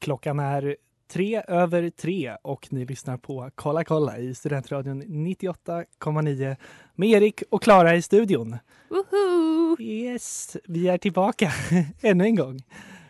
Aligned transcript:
Klockan 0.00 0.38
är 0.38 0.76
tre 1.08 1.42
över 1.48 1.90
tre 1.90 2.36
och 2.42 2.72
ni 2.72 2.84
lyssnar 2.84 3.16
på 3.16 3.50
Kolla 3.54 3.84
kolla 3.84 4.18
i 4.18 4.34
Studentradion 4.34 5.02
98,9 5.02 6.56
med 6.94 7.08
Erik 7.08 7.42
och 7.50 7.62
Klara 7.62 7.94
i 7.94 8.02
studion. 8.02 8.56
Woho! 8.88 9.76
Yes, 9.80 10.56
vi 10.64 10.88
är 10.88 10.98
tillbaka 10.98 11.52
ännu 12.00 12.24
en 12.24 12.36
gång. 12.36 12.58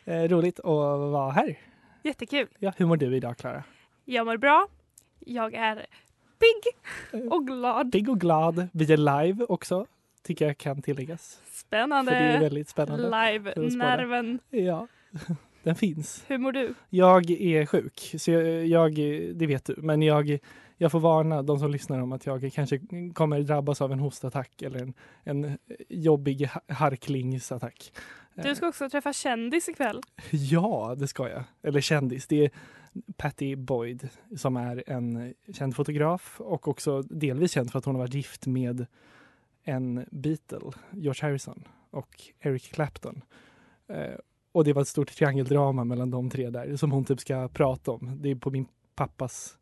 Eh, 0.04 0.22
roligt 0.22 0.58
att 0.58 0.64
vara 0.64 1.30
här. 1.30 1.58
Jättekul. 2.02 2.46
Ja, 2.58 2.72
hur 2.76 2.86
mår 2.86 2.96
du 2.96 3.16
idag 3.16 3.36
Klara? 3.36 3.64
Jag 4.04 4.26
mår 4.26 4.36
bra. 4.36 4.68
Jag 5.18 5.54
är 5.54 5.86
pigg 6.38 6.74
och 7.32 7.46
glad. 7.46 7.92
Pigg 7.92 8.08
och 8.08 8.20
glad. 8.20 8.68
Vi 8.72 8.92
är 8.92 9.22
live 9.22 9.44
också, 9.48 9.86
tycker 10.22 10.46
jag 10.46 10.58
kan 10.58 10.82
tilläggas. 10.82 11.40
Spännande. 11.52 12.12
För 12.12 12.18
det 12.18 12.24
är 12.24 12.40
väldigt 12.40 12.68
spännande. 12.68 13.04
Live-nerven. 13.04 14.38
Ja, 14.50 14.86
den 15.62 15.74
finns. 15.74 16.24
Hur 16.26 16.38
mår 16.38 16.52
du? 16.52 16.74
Jag 16.88 17.30
är 17.30 17.66
sjuk, 17.66 18.14
så 18.18 18.30
jag, 18.30 18.66
jag, 18.66 18.94
det 19.34 19.46
vet 19.46 19.64
du. 19.64 19.74
Men 19.78 20.02
jag, 20.02 20.38
jag 20.76 20.92
får 20.92 21.00
varna 21.00 21.42
de 21.42 21.58
som 21.58 21.70
lyssnar 21.70 22.00
om 22.00 22.12
att 22.12 22.26
jag 22.26 22.50
kanske 22.52 22.80
kommer 23.14 23.40
drabbas 23.40 23.80
av 23.80 23.92
en 23.92 23.98
hostattack 24.00 24.62
eller 24.62 24.78
en, 24.82 24.94
en 25.24 25.58
jobbig 25.88 26.46
ha- 26.46 26.74
harklingsattack. 26.74 27.92
Du 28.34 28.54
ska 28.54 28.68
också 28.68 28.90
träffa 28.90 29.12
kändis 29.12 29.68
ikväll. 29.68 30.00
Ja, 30.30 30.94
det 30.98 31.08
ska 31.08 31.28
jag. 31.28 31.44
Eller 31.62 31.80
kändis. 31.80 32.26
Det 32.26 32.44
är 32.44 32.50
Patty 33.16 33.56
Boyd 33.56 34.08
som 34.36 34.56
är 34.56 34.84
en 34.86 35.34
känd 35.54 35.76
fotograf 35.76 36.40
och 36.40 36.68
också 36.68 37.02
delvis 37.02 37.52
känd 37.52 37.70
för 37.72 37.78
att 37.78 37.84
hon 37.84 37.94
har 37.94 38.02
varit 38.02 38.14
gift 38.14 38.46
med 38.46 38.86
en 39.64 40.04
Beatle, 40.10 40.72
George 40.90 41.22
Harrison 41.22 41.64
och 41.90 42.22
Eric 42.40 42.72
Clapton. 42.72 43.22
Och 44.52 44.64
det 44.64 44.72
var 44.72 44.82
ett 44.82 44.88
stort 44.88 45.12
triangeldrama 45.12 45.84
mellan 45.84 46.10
de 46.10 46.30
tre 46.30 46.50
där 46.50 46.76
som 46.76 46.92
hon 46.92 47.04
typ 47.04 47.20
ska 47.20 47.48
prata 47.48 47.90
om. 47.90 48.18
Det 48.22 48.30
är 48.30 48.34
på 48.34 48.50
min 48.50 48.66
pappas 48.94 49.58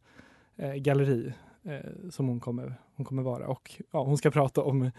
eh, 0.56 0.74
galleri 0.74 1.32
eh, 1.64 2.10
som 2.10 2.28
hon 2.28 2.40
kommer, 2.40 2.74
hon 2.94 3.06
kommer 3.06 3.22
vara. 3.22 3.48
Och 3.48 3.82
ja, 3.92 4.04
hon 4.04 4.18
ska 4.18 4.30
prata 4.30 4.62
om 4.62 4.90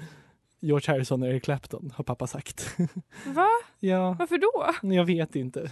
George 0.61 0.93
Harrison 0.93 1.21
och 1.23 1.27
Eric 1.29 1.43
Clapton, 1.43 1.91
har 1.95 2.03
pappa 2.03 2.27
sagt. 2.27 2.75
Va? 3.25 3.47
ja, 3.79 4.15
Varför 4.19 4.37
då? 4.37 4.89
jag 4.95 5.05
vet 5.05 5.35
inte. 5.35 5.71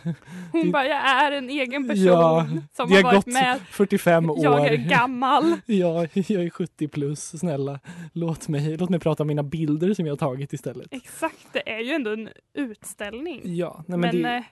Hon 0.52 0.66
Det- 0.66 0.72
bara, 0.72 0.86
jag 0.88 0.98
är 1.06 1.32
en 1.32 1.50
egen 1.50 1.88
person 1.88 2.06
Ja, 2.06 2.48
som 2.76 2.92
har 2.92 3.04
har 3.04 3.14
varit 3.14 3.26
med. 3.26 3.60
45 3.70 4.30
år. 4.30 4.38
Jag 4.44 4.68
är 4.68 4.76
gammal. 4.90 5.44
Ja, 5.66 6.08
jag 6.14 6.44
är 6.44 6.50
70 6.50 6.88
plus. 6.88 7.40
Snälla, 7.40 7.80
låt 8.14 8.48
mig, 8.48 8.78
låt 8.78 8.90
mig 8.90 9.00
prata 9.00 9.24
om 9.24 9.28
mina 9.28 9.44
bilder 9.44 9.94
som 9.94 10.06
jag 10.06 10.12
har 10.12 10.18
tagit 10.18 10.54
istället. 10.54 10.88
Exakt, 10.94 11.48
det 11.54 11.70
är 11.72 11.80
ju 11.80 11.92
ändå 11.92 12.12
en 12.14 12.30
utställning. 12.54 13.42
Ja, 13.44 13.84
nej, 13.88 14.00
men, 14.00 14.16
Men, 14.16 14.22
det, 14.24 14.36
eh, 14.38 14.44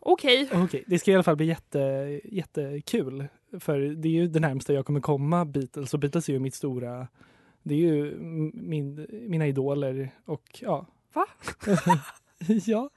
okej. 0.00 0.48
okej, 0.52 0.84
det 0.86 0.98
ska 0.98 1.10
i 1.10 1.14
alla 1.14 1.22
fall 1.22 1.36
bli 1.36 1.46
jätte, 1.46 2.20
jättekul. 2.24 3.24
För 3.60 3.78
det 3.78 4.08
är 4.08 4.12
ju 4.12 4.26
det 4.26 4.40
närmsta 4.40 4.72
jag 4.72 4.86
kommer 4.86 5.00
komma 5.00 5.44
Beatles 5.44 5.94
och 5.94 6.00
Beatles 6.00 6.28
är 6.28 6.32
ju 6.32 6.38
mitt 6.38 6.54
stora, 6.54 7.08
det 7.62 7.74
är 7.74 7.78
ju 7.78 8.16
min, 8.54 9.06
mina 9.10 9.46
idoler 9.46 10.10
och 10.24 10.58
ja. 10.62 10.86
Va? 11.12 11.26
ja, 12.66 12.90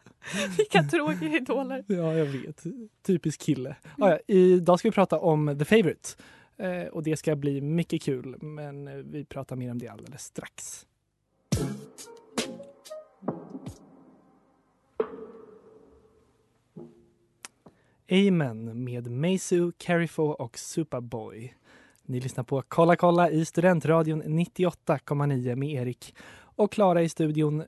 Vilka 0.57 0.83
tråkiga 0.83 1.37
idoler. 1.37 1.83
ja, 1.87 2.13
jag 2.13 2.25
vet. 2.25 2.63
Typisk 3.01 3.41
kille. 3.41 3.75
Ah, 3.97 4.09
ja, 4.09 4.19
idag 4.27 4.79
ska 4.79 4.87
vi 4.89 4.93
prata 4.93 5.19
om 5.19 5.55
The 5.59 5.65
Favourite. 5.65 6.09
Eh, 6.57 6.83
och 6.83 7.03
det 7.03 7.17
ska 7.17 7.35
bli 7.35 7.61
mycket 7.61 8.01
kul, 8.01 8.35
men 8.41 9.11
vi 9.11 9.25
pratar 9.25 9.55
mer 9.55 9.71
om 9.71 9.79
det 9.79 9.87
alldeles 9.87 10.23
strax. 10.23 10.85
Amen 18.11 18.83
med 18.83 19.11
Meisu, 19.11 19.71
Carifo 19.77 20.23
och 20.23 20.57
Superboy. 20.57 21.55
Ni 22.05 22.19
lyssnar 22.19 22.43
på 22.43 22.63
Kolla 22.67 22.95
kolla 22.95 23.29
i 23.29 23.45
Studentradion 23.45 24.23
98,9 24.23 25.55
med 25.55 25.69
Erik 25.69 26.15
och 26.55 26.71
Klara 26.71 27.01
i 27.01 27.09
studion. 27.09 27.63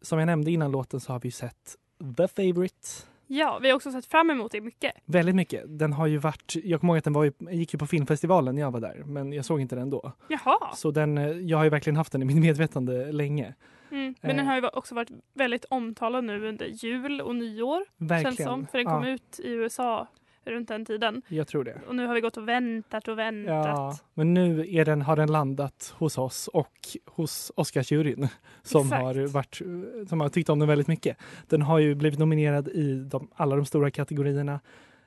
Som 0.00 0.18
jag 0.18 0.26
nämnde 0.26 0.50
innan 0.50 0.70
låten 0.70 1.00
så 1.00 1.12
har 1.12 1.20
vi 1.20 1.30
sett 1.30 1.76
The 2.16 2.28
Favourite 2.28 2.88
Ja, 3.26 3.58
vi 3.62 3.68
har 3.68 3.76
också 3.76 3.92
sett 3.92 4.06
fram 4.06 4.30
emot 4.30 4.52
det 4.52 4.60
mycket. 4.60 4.92
väldigt 5.04 5.34
mycket. 5.34 5.62
Den 5.66 5.92
har 5.92 6.06
ju 6.06 6.18
varit, 6.18 6.56
jag 6.64 6.80
kommer 6.80 6.92
ihåg 6.92 6.98
att 6.98 7.04
den 7.04 7.12
var 7.12 7.24
ju, 7.24 7.32
gick 7.50 7.72
ju 7.72 7.78
på 7.78 7.86
filmfestivalen 7.86 8.54
när 8.54 8.62
jag 8.62 8.70
var 8.70 8.80
där, 8.80 9.02
men 9.06 9.32
jag 9.32 9.44
såg 9.44 9.60
inte 9.60 9.76
den 9.76 9.90
då. 9.90 10.12
Jaha. 10.28 10.74
Så 10.74 10.90
den, 10.90 11.18
eh, 11.18 11.28
jag 11.30 11.56
har 11.58 11.64
ju 11.64 11.70
verkligen 11.70 11.96
haft 11.96 12.12
den 12.12 12.22
i 12.22 12.24
min 12.24 12.40
medvetande 12.40 13.12
länge. 13.12 13.54
Mm. 13.90 14.14
Men 14.20 14.30
Eh. 14.30 14.36
den 14.36 14.46
har 14.46 14.56
ju 14.60 14.68
också 14.68 14.94
varit 14.94 15.10
väldigt 15.34 15.64
omtalad 15.64 16.24
nu 16.24 16.48
under 16.48 16.66
jul 16.66 17.20
och 17.20 17.36
nyår. 17.36 17.84
Verkligen. 17.96 18.36
Känns 18.36 18.48
som. 18.48 18.66
För 18.66 18.78
den 18.78 18.86
kom 18.86 19.04
ja, 19.04 19.10
ut 19.10 19.40
i 19.40 19.50
USA 19.50 20.06
runt 20.50 20.68
den 20.68 20.84
tiden. 20.84 21.22
Jag 21.28 21.48
tror 21.48 21.64
det. 21.64 21.80
Och 21.86 21.96
nu 21.96 22.06
har 22.06 22.14
vi 22.14 22.20
gått 22.20 22.36
och 22.36 22.48
väntat 22.48 23.08
och 23.08 23.18
väntat. 23.18 23.54
Ja, 23.66 23.98
men 24.14 24.34
nu 24.34 24.74
är 24.74 24.84
den, 24.84 25.02
har 25.02 25.16
den 25.16 25.32
landat 25.32 25.94
hos 25.98 26.18
oss 26.18 26.48
och 26.48 26.72
hos 27.06 27.52
Oscarsjuryn 27.56 28.28
som 28.62 28.82
Exakt. 28.86 29.02
har, 29.02 29.26
varit, 29.26 29.60
som 30.08 30.20
har 30.20 30.28
tyckt 30.28 30.48
om 30.48 30.58
den 30.58 30.68
väldigt 30.68 30.88
mycket. 30.88 31.16
Den 31.48 31.62
har 31.62 31.78
ju 31.78 31.94
blivit 31.94 32.18
nominerad 32.18 32.68
i 32.68 32.94
de, 32.94 33.30
alla 33.34 33.56
de 33.56 33.64
stora 33.66 33.90
kategorierna. 33.90 34.60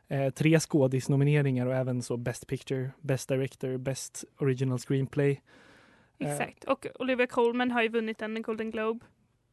Eh, 0.08 0.30
tre 0.30 0.60
skådisnomineringar 0.60 1.66
och 1.66 1.76
även 1.76 2.02
så 2.02 2.18
Best 2.18 2.48
Picture, 2.48 2.92
Best 3.02 3.30
Director, 3.30 3.78
Best 3.78 4.26
Original 4.38 4.80
Screenplay. 4.80 5.42
Eh, 6.20 6.32
Exakt. 6.32 6.64
Och 6.64 6.88
Olivia 7.00 7.28
Colman 7.28 7.72
har 7.72 7.82
ju 7.82 7.90
vunnit 7.90 8.22
en 8.22 8.42
Golden 8.42 8.72
Globe 8.72 9.06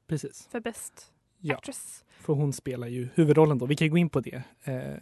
Precis. 0.07 0.49
för 0.51 0.61
Best 0.61 1.13
Ja. 1.41 1.55
Actress. 1.55 2.05
För 2.21 2.33
hon 2.33 2.53
spelar 2.53 2.87
ju 2.87 3.09
huvudrollen 3.15 3.59
då. 3.59 3.67
Vi 3.67 3.77
kan 3.77 3.91
gå 3.91 3.99
in 3.99 4.09
på 4.09 4.21
det. 4.21 4.43
Eh, 4.65 4.95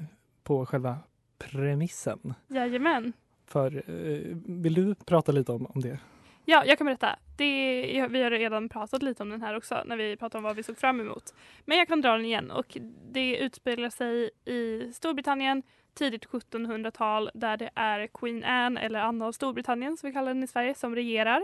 på 0.45 0.67
själva 0.67 0.99
premissen. 1.39 2.35
Jajamän. 2.49 3.13
För, 3.47 3.77
eh, 3.77 4.37
vill 4.47 4.75
du 4.75 4.95
prata 4.95 5.33
lite 5.33 5.53
om, 5.53 5.67
om 5.67 5.81
det? 5.81 5.99
Ja, 6.45 6.65
jag 6.67 6.79
kan 6.79 6.85
berätta. 6.85 7.19
Det, 7.37 8.07
vi 8.11 8.23
har 8.23 8.31
redan 8.31 8.69
pratat 8.69 9.03
lite 9.03 9.23
om 9.23 9.31
den 9.31 9.43
här 9.43 9.57
också 9.57 9.83
när 9.87 9.97
vi 9.97 10.17
pratade 10.17 10.39
om 10.39 10.45
vad 10.45 10.57
vi 10.57 10.63
såg 10.63 10.79
fram 10.79 11.01
emot. 11.01 11.35
Men 11.65 11.79
jag 11.79 11.89
kan 11.89 12.01
dra 12.01 12.13
den 12.13 12.25
igen 12.25 12.51
och 12.51 12.79
det 13.13 13.37
utspelar 13.37 13.91
sig 13.91 14.31
i 14.45 14.93
Storbritannien 14.93 15.63
tidigt 15.95 16.27
1700-tal 16.27 17.31
där 17.35 17.57
det 17.57 17.71
är 17.75 18.07
Queen 18.07 18.45
Anne 18.45 18.81
eller 18.81 19.01
Anna 19.01 19.27
av 19.27 19.33
Storbritannien 19.33 19.97
som 19.97 20.07
vi 20.07 20.13
kallar 20.13 20.35
den 20.35 20.43
i 20.43 20.47
Sverige 20.47 20.75
som 20.75 20.95
regerar. 20.95 21.43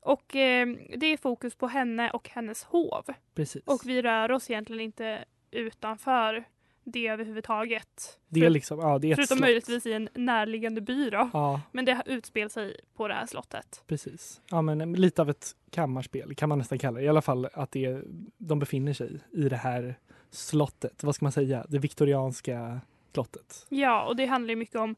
Och 0.00 0.36
eh, 0.36 0.68
det 0.96 1.06
är 1.06 1.16
fokus 1.16 1.54
på 1.54 1.66
henne 1.66 2.10
och 2.10 2.28
hennes 2.28 2.64
hov. 2.64 3.04
Precis. 3.34 3.62
Och 3.66 3.80
vi 3.84 4.02
rör 4.02 4.30
oss 4.30 4.50
egentligen 4.50 4.80
inte 4.80 5.24
utanför 5.50 6.44
det 6.90 7.06
överhuvudtaget. 7.08 8.18
det 8.28 8.44
är 8.46 8.50
liksom, 8.50 8.78
ja, 8.78 8.98
det 8.98 9.10
är 9.10 9.14
Förutom 9.14 9.36
slott. 9.36 9.40
möjligtvis 9.46 9.86
i 9.86 9.92
en 9.92 10.08
närliggande 10.14 10.80
by 10.80 11.10
då. 11.10 11.30
Ja, 11.32 11.60
Men 11.72 11.84
det 11.84 12.02
utspelar 12.06 12.48
sig 12.48 12.76
på 12.96 13.08
det 13.08 13.14
här 13.14 13.26
slottet. 13.26 13.82
precis. 13.86 14.40
Ja, 14.50 14.62
men 14.62 14.92
lite 14.92 15.22
av 15.22 15.30
ett 15.30 15.56
kammarspel 15.70 16.34
kan 16.34 16.48
man 16.48 16.58
nästan 16.58 16.78
kalla 16.78 16.98
det. 16.98 17.04
I 17.04 17.08
alla 17.08 17.22
fall 17.22 17.48
att 17.52 17.70
det 17.72 17.84
är, 17.84 18.04
de 18.38 18.58
befinner 18.58 18.92
sig 18.92 19.20
i 19.32 19.48
det 19.48 19.56
här 19.56 19.94
slottet. 20.30 21.02
Vad 21.04 21.14
ska 21.14 21.24
man 21.24 21.32
säga? 21.32 21.66
Det 21.68 21.78
viktorianska 21.78 22.80
slottet. 23.12 23.66
Ja, 23.68 24.06
och 24.06 24.16
det 24.16 24.26
handlar 24.26 24.50
ju 24.50 24.56
mycket 24.56 24.76
om 24.76 24.94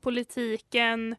politiken, 0.00 1.16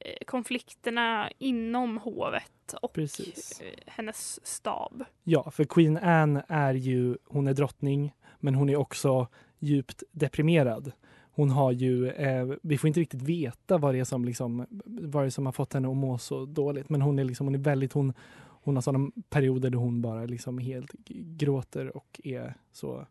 eh, 0.00 0.24
konflikterna 0.26 1.30
inom 1.38 1.98
hovet 1.98 2.74
och 2.82 2.92
Precis. 2.92 3.60
eh, 3.60 3.66
hennes 3.86 4.46
stab. 4.46 5.04
Ja, 5.24 5.50
för 5.50 5.64
Queen 5.64 5.96
Anne 5.96 6.44
är 6.48 6.74
ju, 6.74 7.16
hon 7.24 7.46
är 7.46 7.54
drottning, 7.54 8.14
men 8.46 8.54
hon 8.54 8.68
är 8.68 8.76
också 8.76 9.28
djupt 9.58 10.02
deprimerad. 10.12 10.92
Hon 11.34 11.50
har 11.50 11.72
ju, 11.72 12.08
eh, 12.08 12.48
vi 12.62 12.78
får 12.78 12.88
inte 12.88 13.00
riktigt 13.00 13.22
veta 13.22 13.78
vad 13.78 13.94
det 13.94 14.00
är 14.00 14.04
som 14.04 14.24
liksom, 14.24 14.66
vad 14.84 15.22
det 15.22 15.28
är 15.28 15.30
som 15.30 15.46
har 15.46 15.52
fått 15.52 15.72
henne 15.72 15.88
att 15.90 15.96
må 15.96 16.18
så 16.18 16.46
dåligt. 16.46 16.88
Men 16.88 17.02
hon 17.02 17.18
är 17.18 17.24
liksom, 17.24 17.46
hon 17.46 17.54
är 17.54 17.58
väldigt, 17.58 17.92
hon, 17.92 18.12
hon 18.38 18.74
har 18.74 18.82
sådana 18.82 19.10
perioder 19.28 19.70
då 19.70 19.78
hon 19.78 20.02
bara 20.02 20.24
liksom 20.24 20.58
helt 20.58 20.92
gråter 21.38 21.96
och 21.96 22.20
är 22.24 22.54
så, 22.72 23.06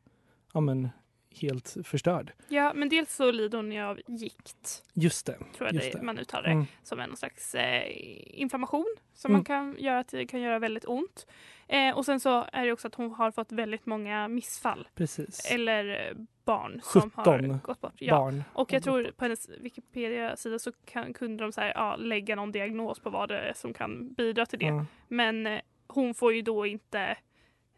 ja 0.53 0.59
men 0.59 0.89
helt 1.41 1.77
förstörd. 1.83 2.31
Ja, 2.47 2.71
men 2.75 2.89
dels 2.89 3.15
så 3.15 3.31
lider 3.31 3.57
hon 3.57 3.71
ju 3.71 3.81
av 3.81 3.99
gikt, 4.07 4.83
Just 4.93 5.25
det. 5.25 5.33
tror 5.33 5.67
jag 5.67 5.73
det, 5.73 5.91
det. 5.91 6.01
man 6.01 6.19
uttalar 6.19 6.43
det, 6.43 6.51
Mm. 6.51 6.65
som 6.83 6.99
är 6.99 7.07
någon 7.07 7.17
slags 7.17 7.55
eh, 7.55 7.83
inflammation 8.41 8.95
som 9.13 9.31
Mm. 9.31 9.37
man 9.39 9.45
kan 9.45 9.75
göra 9.79 9.99
att 9.99 10.07
det 10.07 10.25
kan 10.27 10.41
göra 10.41 10.59
väldigt 10.59 10.85
ont. 10.85 11.27
Eh, 11.67 11.97
och 11.97 12.05
sen 12.05 12.19
så 12.19 12.45
är 12.51 12.65
det 12.65 12.71
också 12.71 12.87
att 12.87 12.95
hon 12.95 13.11
har 13.11 13.31
fått 13.31 13.51
väldigt 13.51 13.85
många 13.85 14.27
missfall. 14.27 14.87
Precis. 14.95 15.51
Eller 15.51 16.07
eh, 16.09 16.17
barn 16.45 16.79
som 16.83 17.01
17 17.01 17.23
har 17.25 17.59
gått 17.59 17.81
bort. 17.81 17.93
Ja. 17.95 18.17
Barn. 18.17 18.43
Och 18.53 18.73
jag 18.73 18.83
tror 18.83 19.11
på 19.17 19.25
hennes 19.25 19.49
Wikipedia-sida 19.59 20.59
så 20.59 20.71
kan, 20.85 21.13
kunde 21.13 21.43
de 21.43 21.51
så 21.51 21.61
här, 21.61 21.71
ja, 21.75 21.95
lägga 21.95 22.35
någon 22.35 22.51
diagnos 22.51 22.99
på 22.99 23.09
vad 23.09 23.29
det 23.29 23.37
är 23.39 23.53
som 23.53 23.73
kan 23.73 24.13
bidra 24.13 24.45
till 24.45 24.59
det. 24.59 24.65
Ja. 24.65 24.85
Men 25.07 25.47
eh, 25.47 25.59
hon 25.87 26.13
får 26.13 26.33
ju 26.33 26.41
då 26.41 26.65
inte, 26.65 27.17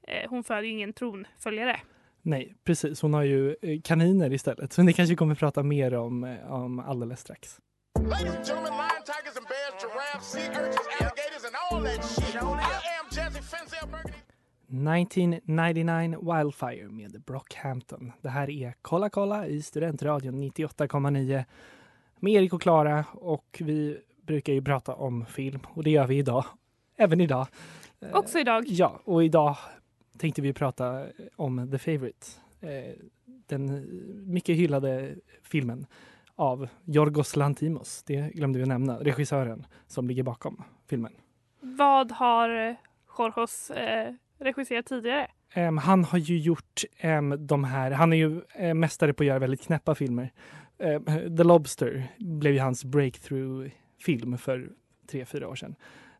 eh, 0.03 0.29
hon 0.29 0.43
föder 0.43 0.63
ingen 0.63 0.93
tronföljare. 0.93 1.79
Nej, 2.27 2.55
precis. 2.63 3.01
Hon 3.01 3.13
har 3.13 3.23
ju 3.23 3.55
eh, 3.61 3.81
kaniner 3.81 4.33
istället. 4.33 4.73
Så 4.73 4.83
ni 4.83 4.93
kanske 4.93 5.15
kommer 5.15 5.35
prata 5.35 5.63
mer 5.63 5.93
om, 5.93 6.23
eh, 6.23 6.53
om 6.53 6.79
alldeles 6.79 7.19
strax. 7.19 7.59
Ladies 7.99 8.35
and 8.35 8.45
gentlemen, 8.45 8.71
lion, 8.71 9.03
tigers, 9.05 9.37
and 9.37 9.45
bears, 9.49 9.81
giraffes, 9.81 10.31
sea 10.31 10.51
urchins, 10.51 10.87
alligators, 10.99 11.43
and 11.47 11.55
all 11.71 11.83
that 11.83 12.05
shit. 12.05 12.35
I 12.35 12.37
am 12.99 13.07
Jazzy 13.11 13.41
Fenzel 13.41 13.89
Burgundy. 13.91 14.17
1999 14.67 16.33
Wildfire 16.33 16.89
med 16.89 17.21
Brockhampton. 17.25 18.11
Det 18.21 18.29
här 18.29 18.49
är 18.49 18.73
Kolla 18.81 19.09
kolla 19.09 19.47
i 19.47 19.61
Studentradion 19.61 20.43
98,9 20.43 21.43
med 22.19 22.33
Erik 22.33 22.53
och 22.53 22.61
Klara 22.61 23.05
och 23.13 23.57
vi 23.59 23.97
brukar 24.21 24.53
ju 24.53 24.61
prata 24.61 24.93
om 24.93 25.25
film 25.25 25.59
och 25.67 25.83
det 25.83 25.89
gör 25.89 26.07
vi 26.07 26.17
idag. 26.17 26.45
Även 26.97 27.21
idag. 27.21 27.47
Eh, 28.01 28.15
Också 28.15 28.39
idag. 28.39 28.63
Ja, 28.67 29.01
och 29.03 29.23
idag 29.23 29.57
tänkte 30.17 30.41
vi 30.41 30.53
prata 30.53 31.05
om 31.35 31.71
The 31.71 31.77
Favourite. 31.77 32.27
Eh, 32.61 32.93
Den 33.25 33.85
mycket 34.33 34.55
hyllade 34.57 35.15
filmen 35.43 35.85
av 36.35 36.67
Yorgos 36.85 37.35
Lantimos. 37.35 38.03
Det 38.03 38.33
glömde 38.33 38.59
vi 38.59 38.65
nämna. 38.65 38.99
Regissören 38.99 39.65
som 39.87 40.07
ligger 40.07 40.23
bakom 40.23 40.63
filmen. 40.89 41.13
Vad 41.59 42.11
har 42.11 42.69
eh, 42.69 42.75
Jorgos 43.17 43.71
eh, 43.71 44.13
regisserat 44.39 44.85
tidigare? 44.85 45.27
Han 45.81 46.03
har 46.03 46.17
ju 46.17 46.37
gjort 46.37 46.83
de 47.39 47.63
här, 47.63 47.91
han 47.91 48.13
är 48.13 48.17
ju 48.17 48.41
eh, 48.55 48.73
mästare 48.73 49.13
på 49.13 49.23
att 49.23 49.27
göra 49.27 49.39
väldigt 49.39 49.61
knäppa 49.61 49.95
filmer. 49.95 50.31
The 51.37 51.43
Lobster 51.43 52.07
blev 52.17 52.53
ju 52.53 52.59
hans 52.59 52.85
breakthrough-film 52.85 54.37
för 54.37 54.71
tre, 55.11 55.25
fyra 55.25 55.47
år 55.47 55.55
sedan. 55.55 55.75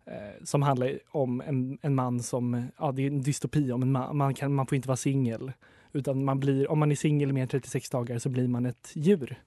Eh, 0.07 0.43
som 0.43 0.61
handlar 0.61 0.99
om 1.09 1.41
en, 1.41 1.77
en 1.81 1.95
man 1.95 2.19
som, 2.19 2.67
ja 2.77 2.91
det 2.91 3.01
är 3.01 3.07
en 3.07 3.21
dystopi 3.21 3.71
om 3.71 3.81
en 3.81 3.91
man, 3.91 4.17
man, 4.17 4.33
kan, 4.33 4.53
man 4.53 4.67
får 4.67 4.75
inte 4.75 4.87
vara 4.87 4.97
singel. 4.97 5.51
Utan 5.93 6.25
man 6.25 6.39
blir, 6.39 6.71
om 6.71 6.79
man 6.79 6.91
är 6.91 6.95
singel 6.95 7.33
mer 7.33 7.41
än 7.41 7.47
36 7.47 7.89
dagar 7.89 8.17
så 8.17 8.29
blir 8.29 8.47
man 8.47 8.65
ett 8.65 8.91
djur. 8.95 9.41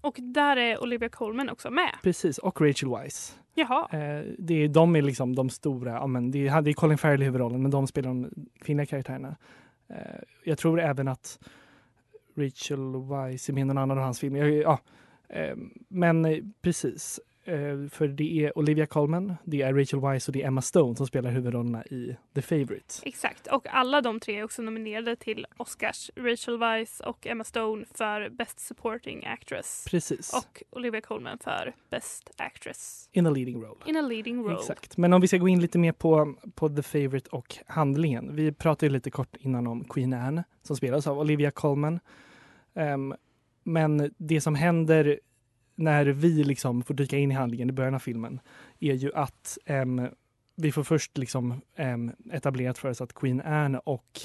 Och 0.00 0.18
där 0.20 0.56
är 0.56 0.82
Olivia 0.82 1.08
Colman 1.08 1.50
också 1.50 1.70
med. 1.70 1.92
Precis, 2.02 2.38
och 2.38 2.60
Rachel 2.60 2.88
Weisz. 2.88 3.38
Jaha. 3.54 3.88
Eh, 3.90 4.24
det 4.38 4.54
är, 4.54 4.68
de 4.68 4.96
är 4.96 5.02
liksom 5.02 5.34
de 5.34 5.50
stora, 5.50 5.92
ja, 5.92 6.06
men 6.06 6.30
det, 6.30 6.48
är, 6.48 6.62
det 6.62 6.70
är 6.70 6.74
Colin 6.74 6.98
Farrell 6.98 7.22
i 7.22 7.24
huvudrollen 7.24 7.62
men 7.62 7.70
de 7.70 7.86
spelar 7.86 8.08
de 8.08 8.30
kvinnliga 8.60 8.86
karaktärerna. 8.86 9.36
Eh, 9.88 9.96
jag 10.44 10.58
tror 10.58 10.80
även 10.80 11.08
att 11.08 11.38
Rachel 12.36 12.96
Weisz 13.08 13.48
är 13.48 13.52
med 13.52 13.60
i 13.60 13.64
någon 13.64 13.78
annan 13.78 13.98
av 13.98 14.04
hans 14.04 14.20
filmer. 14.20 14.44
Ja, 14.44 14.78
eh, 15.28 15.56
men 15.88 16.24
eh, 16.24 16.38
precis. 16.62 17.20
Eh, 17.44 17.88
för 17.90 18.08
det 18.08 18.44
är 18.44 18.58
Olivia 18.58 18.86
Colman, 18.86 19.34
det 19.44 19.62
är 19.62 19.74
Rachel 19.74 20.00
Weisz 20.00 20.28
och 20.28 20.32
det 20.32 20.42
är 20.42 20.46
Emma 20.46 20.62
Stone 20.62 20.96
som 20.96 21.06
spelar 21.06 21.30
huvudrollerna 21.30 21.84
i 21.84 22.16
The 22.34 22.42
Favourite. 22.42 22.94
Exakt. 23.02 23.46
Och 23.46 23.66
alla 23.70 24.00
de 24.00 24.20
tre 24.20 24.38
är 24.38 24.44
också 24.44 24.62
nominerade 24.62 25.16
till 25.16 25.46
Oscars. 25.56 26.10
Rachel 26.16 26.58
Weisz 26.58 27.00
och 27.00 27.26
Emma 27.26 27.44
Stone 27.44 27.84
för 27.94 28.28
Best 28.28 28.60
Supporting 28.60 29.24
Actress. 29.26 29.86
Precis. 29.90 30.34
Och 30.34 30.62
Olivia 30.70 31.00
Colman 31.00 31.38
för 31.38 31.74
Best 31.90 32.30
Actress 32.36 33.08
In 33.12 33.26
a 33.26 33.30
leading 33.30 33.62
role. 33.62 33.76
in 33.86 33.96
a 33.96 34.02
leading 34.02 34.42
role. 34.42 34.54
Exakt. 34.54 34.96
Men 34.96 35.12
om 35.12 35.20
vi 35.20 35.28
ska 35.28 35.38
gå 35.38 35.48
in 35.48 35.60
lite 35.60 35.78
mer 35.78 35.92
på, 35.92 36.34
på 36.54 36.68
The 36.68 36.82
Favourite 36.82 37.28
och 37.28 37.56
handlingen. 37.66 38.36
Vi 38.36 38.52
pratade 38.52 38.92
lite 38.92 39.10
kort 39.10 39.36
innan 39.40 39.66
om 39.66 39.84
Queen 39.84 40.12
Anne 40.12 40.44
som 40.62 40.76
spelas 40.76 41.06
av 41.06 41.18
Olivia 41.18 41.50
Colman. 41.50 42.00
Ehm, 42.74 43.14
men 43.64 44.14
det 44.16 44.40
som 44.40 44.54
händer 44.54 45.20
när 45.74 46.06
vi 46.06 46.44
liksom 46.44 46.82
får 46.82 46.94
dyka 46.94 47.18
in 47.18 47.30
i 47.30 47.34
handlingen 47.34 47.68
i 47.68 47.72
början 47.72 47.94
av 47.94 47.98
filmen 47.98 48.40
är 48.80 48.94
ju 48.94 49.14
att 49.14 49.58
ehm, 49.66 50.08
vi 50.56 50.72
får 50.72 50.82
först 50.82 51.18
liksom 51.18 51.60
um, 51.78 52.12
etablerat 52.32 52.78
för 52.78 52.90
oss 52.90 53.00
att 53.00 53.12
Queen 53.14 53.40
Anne 53.40 53.78
och 53.78 54.20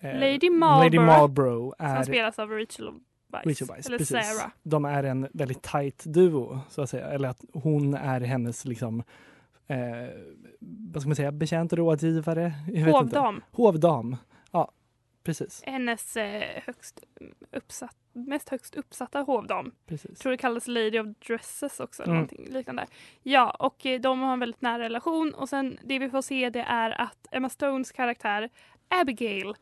eh, 0.00 0.20
Lady 0.20 0.50
Marlborough, 0.50 0.84
Lady 0.84 0.98
Marlborough 0.98 1.76
Som 1.76 1.86
är 1.86 2.02
spelas 2.02 2.38
av 2.38 2.50
Rachel 2.50 2.90
Weisz. 3.34 3.46
Rachel 3.46 3.74
Weisz, 3.74 3.86
Eller 3.86 3.98
precis. 3.98 4.36
Sarah. 4.36 4.50
De 4.62 4.84
är 4.84 5.04
en 5.04 5.28
väldigt 5.32 5.62
tight 5.62 6.04
duo, 6.04 6.60
så 6.68 6.82
att 6.82 6.90
säga. 6.90 7.06
Eller 7.06 7.28
att 7.28 7.44
hon 7.52 7.94
är 7.94 8.20
hennes 8.20 8.64
liksom, 8.64 9.02
eh, 9.66 9.76
vad 10.92 11.02
ska 11.02 11.08
man 11.08 11.16
säga, 11.16 11.32
betjänt 11.32 11.72
rådgivare? 11.72 12.52
Jag. 12.68 12.92
Hovdam. 12.92 13.42
Hovdam. 13.52 14.16
Precis. 15.24 15.62
Hennes 15.66 16.16
eh, 16.16 16.62
högst 16.66 17.00
uppsatt, 17.52 17.96
mest 18.12 18.48
högst 18.48 18.74
uppsatta 18.76 19.20
hovdam. 19.20 19.72
precis. 19.86 20.18
tror 20.18 20.30
det 20.32 20.38
kallas 20.38 20.68
Lady 20.68 20.98
of 20.98 21.06
Dresses 21.26 21.80
också. 21.80 22.02
Eller 22.02 22.12
Mm. 22.12 22.22
någonting 22.26 22.54
liknande. 22.54 22.86
Ja, 23.22 23.50
och 23.50 23.86
eh, 23.86 24.00
de 24.00 24.20
har 24.20 24.32
en 24.32 24.40
väldigt 24.40 24.60
nära 24.60 24.82
relation. 24.82 25.34
Och 25.34 25.48
sen 25.48 25.78
det 25.84 25.98
vi 25.98 26.10
får 26.10 26.22
se 26.22 26.50
det 26.50 26.60
är 26.68 27.00
att 27.00 27.26
Emma 27.30 27.48
Stones 27.48 27.92
karaktär 27.92 28.50
Abigail 28.88 29.54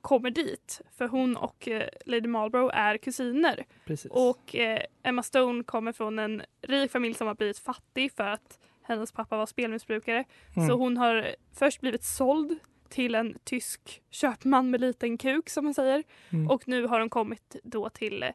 kommer 0.00 0.30
dit. 0.30 0.80
För 0.96 1.08
hon 1.08 1.36
och 1.36 1.68
eh, 1.68 1.88
Lady 2.06 2.28
Marlborough 2.28 2.76
är 2.78 2.96
kusiner. 2.98 3.64
precis. 3.84 4.10
Och 4.12 4.54
eh, 4.56 4.80
Emma 5.02 5.22
Stone 5.22 5.64
kommer 5.64 5.92
från 5.92 6.18
en 6.18 6.42
rik 6.62 6.90
familj 6.90 7.14
som 7.14 7.26
har 7.26 7.34
blivit 7.34 7.58
fattig 7.58 8.12
för 8.12 8.24
att 8.28 8.58
hennes 8.82 9.12
pappa 9.12 9.36
var 9.36 9.46
spelmissbrukare. 9.46 10.24
Mm. 10.56 10.68
Så 10.68 10.74
hon 10.74 10.96
har 10.96 11.34
först 11.52 11.80
blivit 11.80 12.04
såld 12.04 12.58
till 12.88 13.14
en 13.14 13.38
tysk 13.44 14.02
köpman 14.10 14.70
med 14.70 14.80
liten 14.80 15.18
kuk 15.18 15.48
som 15.48 15.64
man 15.64 15.74
säger. 15.74 16.02
Mm. 16.30 16.50
Och 16.50 16.68
nu 16.68 16.86
har 16.86 17.00
hon 17.00 17.10
kommit 17.10 17.56
då 17.62 17.88
till 17.88 18.22
eh, 18.22 18.28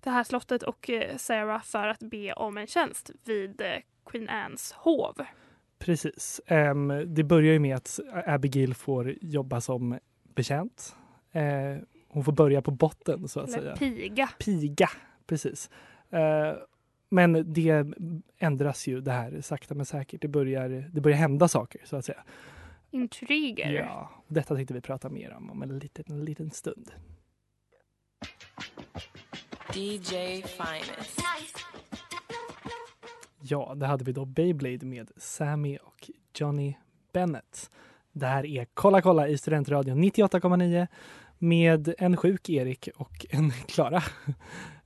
det 0.00 0.10
här 0.10 0.24
slottet 0.24 0.62
och 0.62 0.90
eh, 0.90 1.16
Sarah 1.16 1.62
för 1.62 1.88
att 1.88 2.00
be 2.00 2.32
om 2.32 2.56
en 2.56 2.66
tjänst 2.66 3.10
vid 3.24 3.60
eh, 3.60 3.66
Queen 4.06 4.28
Annes 4.28 4.72
hov. 4.72 5.14
Precis. 5.78 6.40
Det 7.06 7.24
börjar 7.24 7.52
ju 7.52 7.58
med 7.58 7.76
att 7.76 8.00
Abigail 8.26 8.74
får 8.74 9.14
jobba 9.20 9.60
som 9.60 9.98
betjänt. 10.34 10.96
Hon 12.08 12.24
får 12.24 12.32
börja 12.32 12.62
på 12.62 12.70
botten, 12.70 13.28
så 13.28 13.40
att 13.40 13.48
Eller 13.48 13.58
säga. 13.58 13.76
piga. 13.76 14.28
piga. 14.38 14.90
Precis. 15.26 15.70
Men 17.08 17.52
det 17.52 17.86
ändras 18.38 18.86
ju 18.86 19.00
det 19.00 19.12
här 19.12 19.40
sakta 19.40 19.74
men 19.74 19.86
säkert. 19.86 20.22
Det 20.22 20.28
börjar, 20.28 20.68
det 20.92 21.00
börjar 21.00 21.16
hända 21.16 21.48
saker 21.48 21.80
så 21.84 21.96
att 21.96 22.04
säga. 22.04 22.22
Intriger. 22.90 23.72
Ja, 23.72 24.10
detta 24.28 24.54
tänkte 24.54 24.74
vi 24.74 24.80
prata 24.80 25.08
mer 25.08 25.34
om 25.34 25.50
om 25.50 25.62
en 25.62 25.78
liten, 25.78 26.04
en 26.08 26.24
liten 26.24 26.50
stund. 26.50 26.90
DJ 29.74 30.42
Finest. 30.42 31.20
Ja, 33.40 33.74
det 33.74 33.86
hade 33.86 34.04
vi 34.04 34.12
då 34.12 34.24
Beyblade 34.24 34.86
med 34.86 35.10
Sammy 35.16 35.76
och 35.76 36.10
Johnny 36.38 36.74
Bennett. 37.12 37.70
Det 38.12 38.26
här 38.26 38.46
är 38.46 38.66
Kolla 38.74 39.02
kolla 39.02 39.28
i 39.28 39.38
Studentradion 39.38 40.04
98,9 40.04 40.86
med 41.38 41.94
en 41.98 42.16
sjuk 42.16 42.48
Erik 42.48 42.88
och 42.96 43.26
en 43.30 43.50
Klara. 43.50 44.02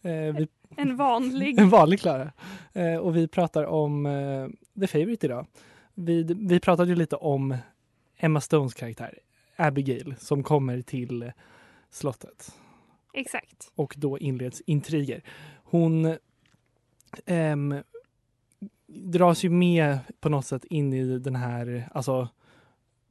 Eh, 0.04 0.12
vi 0.12 0.48
En 0.76 0.96
vanlig. 0.96 1.58
En 1.60 1.68
vanlig 1.68 2.00
Klara. 2.00 2.32
Eh, 2.72 2.96
och 2.96 3.16
vi 3.16 3.28
pratar 3.28 3.64
om 3.64 4.06
eh, 4.06 4.48
The 4.80 4.86
Favourite 4.86 5.26
idag. 5.26 5.46
Vi, 5.94 6.22
vi 6.22 6.60
pratade 6.60 6.88
ju 6.88 6.96
lite 6.96 7.16
om 7.16 7.56
Emma 8.24 8.40
Stones 8.40 8.74
karaktär, 8.74 9.18
Abigail, 9.56 10.14
som 10.18 10.42
kommer 10.42 10.82
till 10.82 11.32
slottet. 11.90 12.54
Exakt. 13.14 13.72
Och 13.74 13.94
då 13.98 14.18
inleds 14.18 14.60
intriger. 14.60 15.22
Hon 15.64 16.16
ehm, 17.26 17.74
dras 18.86 19.44
ju 19.44 19.50
med 19.50 19.98
på 20.20 20.28
något 20.28 20.46
sätt 20.46 20.64
in 20.64 20.92
i 20.92 21.18
den 21.18 21.36
här 21.36 21.88
alltså, 21.92 22.28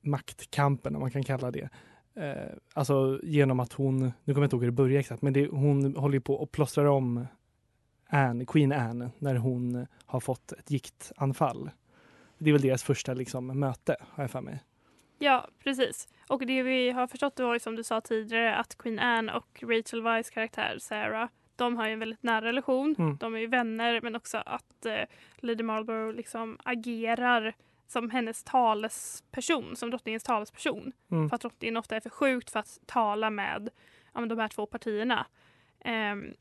maktkampen, 0.01 0.95
om 0.95 1.01
man 1.01 1.11
kan 1.11 1.23
kalla 1.23 1.51
det. 1.51 1.69
Eh, 2.15 2.57
alltså 2.73 3.19
genom 3.23 3.59
att 3.59 3.73
hon, 3.73 3.99
nu 3.99 4.33
kommer 4.33 4.41
jag 4.41 4.45
inte 4.45 4.55
ihåg 4.55 4.63
hur 4.63 4.71
det 4.71 4.75
börjar 4.75 4.99
exakt, 4.99 5.21
men 5.21 5.33
det, 5.33 5.47
hon 5.47 5.95
håller 5.95 6.19
på 6.19 6.35
och 6.35 6.51
plåstrar 6.51 6.85
om 6.85 7.25
Anne, 8.07 8.45
Queen 8.45 8.71
Anne 8.71 9.11
när 9.19 9.35
hon 9.35 9.87
har 10.05 10.19
fått 10.19 10.51
ett 10.51 10.71
giktanfall. 10.71 11.69
Det 12.37 12.49
är 12.49 12.53
väl 12.53 12.61
deras 12.61 12.83
första 12.83 13.13
liksom, 13.13 13.47
möte, 13.47 13.95
har 13.99 14.23
jag 14.23 14.31
för 14.31 14.41
mig. 14.41 14.59
Ja, 15.23 15.47
precis. 15.63 16.07
Och 16.27 16.45
det 16.45 16.63
vi 16.63 16.91
har 16.91 17.07
förstått 17.07 17.39
var 17.39 17.53
ju 17.53 17.59
som 17.59 17.75
du 17.75 17.83
sa 17.83 18.01
tidigare 18.01 18.55
att 18.55 18.77
Queen 18.77 18.99
Anne 18.99 19.33
och 19.33 19.63
Rachel 19.63 20.01
Weisz 20.01 20.29
karaktär 20.29 20.77
Sarah 20.79 21.29
de 21.55 21.77
har 21.77 21.87
ju 21.87 21.93
en 21.93 21.99
väldigt 21.99 22.23
nära 22.23 22.45
relation. 22.45 22.95
Mm. 22.99 23.17
De 23.17 23.35
är 23.35 23.39
ju 23.39 23.47
vänner 23.47 24.01
men 24.01 24.15
också 24.15 24.37
att 24.45 24.85
eh, 24.85 25.03
Lady 25.37 25.63
Marlborough 25.63 26.15
liksom 26.15 26.57
agerar 26.63 27.53
som 27.87 28.09
hennes 28.09 28.43
talesperson, 28.43 29.75
som 29.75 29.89
drottningens 29.89 30.23
talesperson. 30.23 30.91
Mm. 31.11 31.29
För 31.29 31.35
att 31.35 31.41
drottningen 31.41 31.77
ofta 31.77 31.95
är 31.95 31.99
för 31.99 32.09
sjukt 32.09 32.51
för 32.51 32.59
att 32.59 32.79
tala 32.85 33.29
med 33.29 33.69
ja, 34.13 34.25
de 34.25 34.39
här 34.39 34.47
två 34.47 34.65
partierna. 34.65 35.25
Ehm, 35.79 36.33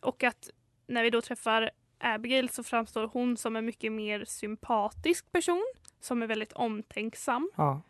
och 0.00 0.24
att 0.24 0.50
när 0.86 1.02
vi 1.02 1.10
då 1.10 1.20
träffar 1.20 1.70
Abigail 1.98 2.48
så 2.48 2.62
framstår 2.62 3.10
hon 3.12 3.36
som 3.36 3.56
en 3.56 3.64
mycket 3.64 3.92
mer 3.92 4.24
sympatisk 4.24 5.32
person 5.32 5.64
som 6.00 6.22
är 6.22 6.26
väldigt 6.26 6.52
omtänksam. 6.52 7.50
Ja. 7.56 7.82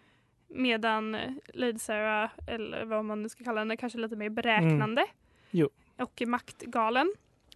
Medan 0.51 1.15
eh, 1.15 1.31
Lady 1.55 1.79
Sarah, 1.79 2.31
eller 2.47 2.85
vad 2.85 3.05
man 3.05 3.23
nu 3.23 3.29
ska 3.29 3.45
kalla 3.45 3.61
henne, 3.61 3.77
kanske 3.77 3.99
lite 3.99 4.17
mer 4.17 4.31
beräknande. 4.31 5.01
Mm. 5.03 5.15
Jo. 5.51 5.69
Och 5.99 6.23
maktgalen. 6.27 7.13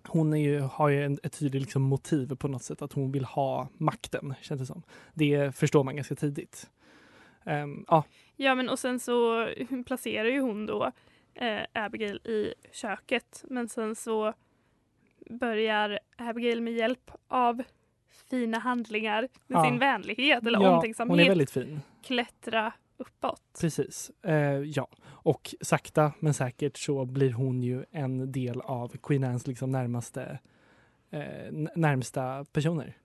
Hon 0.08 0.40
ju, 0.40 0.60
har 0.60 0.88
ju 0.88 1.04
en, 1.04 1.18
ett 1.22 1.38
tydligt 1.38 1.62
liksom 1.62 1.82
motiv 1.82 2.34
på 2.36 2.48
något 2.48 2.62
sätt, 2.62 2.82
att 2.82 2.92
hon 2.92 3.12
vill 3.12 3.24
ha 3.24 3.68
makten, 3.76 4.34
känns 4.40 4.60
det 4.60 4.66
som. 4.66 4.82
Det 5.14 5.56
förstår 5.56 5.84
man 5.84 5.96
ganska 5.96 6.14
tidigt. 6.14 6.70
Ehm, 7.44 7.84
ja, 7.88 8.04
Ja 8.36 8.54
men 8.54 8.68
och 8.68 8.78
sen 8.78 9.00
så 9.00 9.48
placerar 9.86 10.28
ju 10.28 10.40
hon 10.40 10.66
då 10.66 10.90
eh, 11.34 11.60
Abigail 11.72 12.16
i 12.24 12.54
köket. 12.72 13.44
Men 13.48 13.68
sen 13.68 13.94
så 13.94 14.32
börjar 15.30 15.98
Abigail 16.16 16.60
med 16.62 16.72
hjälp 16.72 17.10
av 17.28 17.62
fina 18.30 18.58
handlingar 18.58 19.28
med 19.46 19.58
Ja. 19.58 19.64
sin 19.64 19.78
vänlighet 19.78 20.46
eller 20.46 20.58
ja, 20.60 20.66
hon 20.66 20.74
omtänksamhet 20.74 21.24
är 21.24 21.28
väldigt 21.28 21.50
fin. 21.50 21.80
klättra 22.02 22.72
uppåt. 23.06 23.42
Precis. 23.60 24.10
Eh, 24.22 24.58
ja, 24.58 24.88
och 25.06 25.54
sakta 25.60 26.12
men 26.20 26.34
säkert 26.34 26.76
så 26.78 27.04
blir 27.04 27.32
hon 27.32 27.62
ju 27.62 27.84
en 27.90 28.32
del 28.32 28.60
av 28.60 28.96
Queen 29.02 29.24
Annes 29.24 29.46
liksom 29.46 29.70
närmaste 29.70 30.38
eh, 31.10 31.52
närmsta 31.74 32.44
personer. 32.44 32.96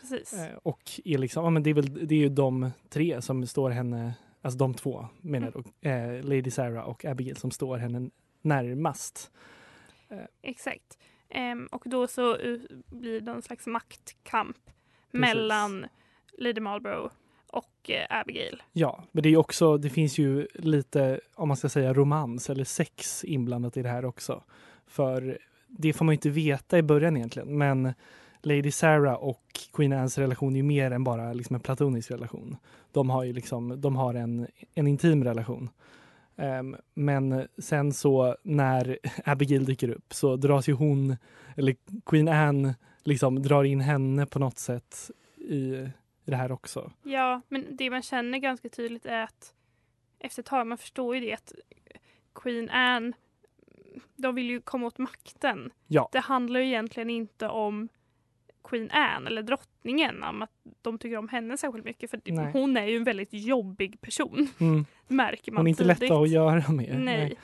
Precis. 0.00 0.32
Eh, 0.32 0.56
och 0.62 1.00
är 1.04 1.18
liksom, 1.18 1.44
ja, 1.44 1.50
men 1.50 1.62
det, 1.62 1.70
är 1.70 1.74
väl, 1.74 2.08
det 2.08 2.14
är 2.14 2.18
ju 2.18 2.28
de 2.28 2.70
tre 2.88 3.22
som 3.22 3.46
står 3.46 3.70
henne, 3.70 4.14
alltså 4.42 4.58
de 4.58 4.74
två 4.74 5.08
menar 5.20 5.52
jag 5.54 5.64
då, 5.64 5.88
eh, 5.88 6.22
Lady 6.22 6.50
Sarah 6.50 6.84
och 6.84 7.04
Abigail 7.04 7.36
som 7.36 7.50
står 7.50 7.78
henne 7.78 8.10
närmast. 8.42 9.30
Exakt. 10.42 10.98
Ehm, 11.28 11.66
och 11.66 11.82
då 11.86 12.06
så 12.06 12.36
uh, 12.36 12.60
blir 12.86 13.20
det 13.20 13.32
en 13.32 13.42
slags 13.42 13.66
maktkamp 13.66 14.56
mellan 15.10 15.86
Lady 16.38 16.60
Marlborough 16.60 17.12
och 17.54 17.90
eh, 17.90 18.20
Abigail. 18.20 18.62
Ja, 18.72 19.04
men 19.12 19.22
det 19.22 19.28
är 19.28 19.30
ju 19.30 19.36
också, 19.36 19.78
det 19.78 19.90
finns 19.90 20.18
ju 20.18 20.46
lite, 20.54 21.20
om 21.34 21.48
man 21.48 21.56
ska 21.56 21.68
säga 21.68 21.94
romans 21.94 22.50
eller 22.50 22.64
sex 22.64 23.24
inblandat 23.24 23.76
i 23.76 23.82
det 23.82 23.88
här 23.88 24.04
också. 24.04 24.42
För 24.86 25.38
det 25.66 25.92
får 25.92 26.04
man 26.04 26.12
ju 26.12 26.16
inte 26.16 26.30
veta 26.30 26.78
i 26.78 26.82
början 26.82 27.16
egentligen, 27.16 27.58
men 27.58 27.94
Lady 28.42 28.70
Sarah 28.70 29.14
och 29.14 29.42
Queen 29.72 29.92
Annes 29.92 30.18
relation 30.18 30.52
är 30.52 30.56
ju 30.56 30.62
mer 30.62 30.90
än 30.90 31.04
bara 31.04 31.32
liksom 31.32 31.54
en 31.54 31.60
platonisk 31.60 32.10
relation. 32.10 32.56
De 32.92 33.10
har 33.10 33.24
ju 33.24 33.32
liksom, 33.32 33.80
de 33.80 33.96
har 33.96 34.14
en, 34.14 34.46
en 34.74 34.86
intim 34.86 35.24
relation. 35.24 35.70
Um, 36.36 36.76
men 36.94 37.48
sen 37.58 37.92
så 37.92 38.36
när 38.42 38.98
Abigail 39.24 39.64
dyker 39.64 39.88
upp 39.88 40.14
så 40.14 40.36
dras 40.36 40.68
ju 40.68 40.72
hon, 40.72 41.16
eller 41.56 41.76
Queen 42.06 42.28
Anne, 42.28 42.74
liksom 43.04 43.42
drar 43.42 43.64
in 43.64 43.80
henne 43.80 44.26
på 44.26 44.38
något 44.38 44.58
sätt 44.58 45.10
i, 45.36 45.88
i 46.24 46.30
det 46.30 46.36
här 46.36 46.52
också. 46.52 46.92
Ja, 47.02 47.40
men 47.48 47.76
det 47.76 47.90
man 47.90 48.02
känner 48.02 48.38
ganska 48.38 48.68
tydligt 48.68 49.06
är 49.06 49.22
att 49.22 49.54
efter 50.18 50.42
ett 50.42 50.46
tag, 50.46 50.66
man 50.66 50.78
förstår 50.78 51.14
ju 51.14 51.20
det 51.20 51.32
att 51.32 51.52
Queen 52.34 52.70
Anne, 52.70 53.12
de 54.16 54.34
vill 54.34 54.50
ju 54.50 54.60
komma 54.60 54.86
åt 54.86 54.98
makten. 54.98 55.70
Ja. 55.86 56.08
Det 56.12 56.20
handlar 56.20 56.60
ju 56.60 56.66
egentligen 56.66 57.10
inte 57.10 57.48
om 57.48 57.88
Queen 58.64 58.90
Anne 58.90 59.26
eller 59.26 59.42
drottningen, 59.42 60.22
om 60.22 60.42
att 60.42 60.50
de 60.82 60.98
tycker 60.98 61.16
om 61.16 61.28
henne 61.28 61.56
särskilt 61.56 61.84
mycket. 61.84 62.10
För 62.10 62.20
Nej. 62.24 62.50
hon 62.52 62.76
är 62.76 62.86
ju 62.86 62.96
en 62.96 63.04
väldigt 63.04 63.32
jobbig 63.32 64.00
person, 64.00 64.48
Mm. 64.60 64.84
märker 65.08 65.52
man 65.52 65.58
Hon 65.58 65.66
är 65.66 65.70
inte 65.70 65.82
tidigt. 65.84 66.00
lätt 66.00 66.10
att 66.10 66.30
göra 66.30 66.72
med. 66.72 67.00
Nej. 67.00 67.38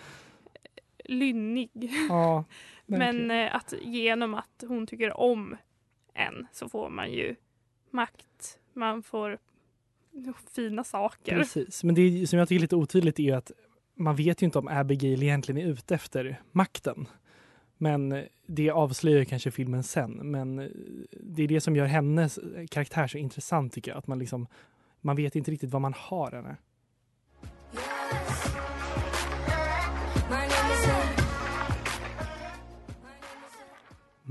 Lynnig. 1.05 1.71
Ja, 2.09 2.45
Men 2.87 3.31
eh, 3.31 3.55
att 3.55 3.75
genom 3.83 4.35
att 4.35 4.65
hon 4.69 4.87
tycker 4.87 5.21
om 5.21 5.57
en 6.15 6.47
så 6.53 6.69
får 6.69 6.91
man 6.91 7.13
ju 7.13 7.35
makt. 7.91 8.59
Man 8.73 9.03
får 9.03 9.39
fina 10.55 10.85
saker. 10.85 11.37
Precis. 11.37 11.85
Men 11.85 11.95
det 11.95 12.27
som 12.27 12.39
jag 12.39 12.49
tycker 12.49 12.59
är 12.59 12.63
lite 12.63 12.77
otydligt 12.77 13.21
är 13.21 13.35
att 13.35 13.53
man 13.95 14.17
vet 14.17 14.43
ju 14.43 14.45
inte 14.45 14.59
om 14.59 14.69
Abigail 14.69 15.23
egentligen 15.23 15.67
är 15.67 15.73
ute 15.73 15.95
efter 15.95 16.41
makten. 16.53 17.07
Men 17.77 18.25
det 18.47 18.71
avslöjar 18.71 19.25
kanske 19.25 19.51
filmen 19.51 19.83
sen. 19.83 20.13
Men 20.13 20.57
det 21.13 21.43
är 21.43 21.49
det 21.49 21.61
som 21.61 21.77
gör 21.77 21.87
hennes 21.87 22.39
karaktär 22.71 23.07
så 23.07 23.19
intressant 23.19 23.73
tycker 23.73 23.91
jag. 23.91 23.99
Att 23.99 24.07
man 24.07 24.19
liksom, 24.19 24.47
man 25.01 25.17
vet 25.17 25.37
inte 25.37 25.51
riktigt 25.51 25.71
vad 25.71 25.83
man 25.83 25.95
har 25.97 26.33
henne. 26.33 26.57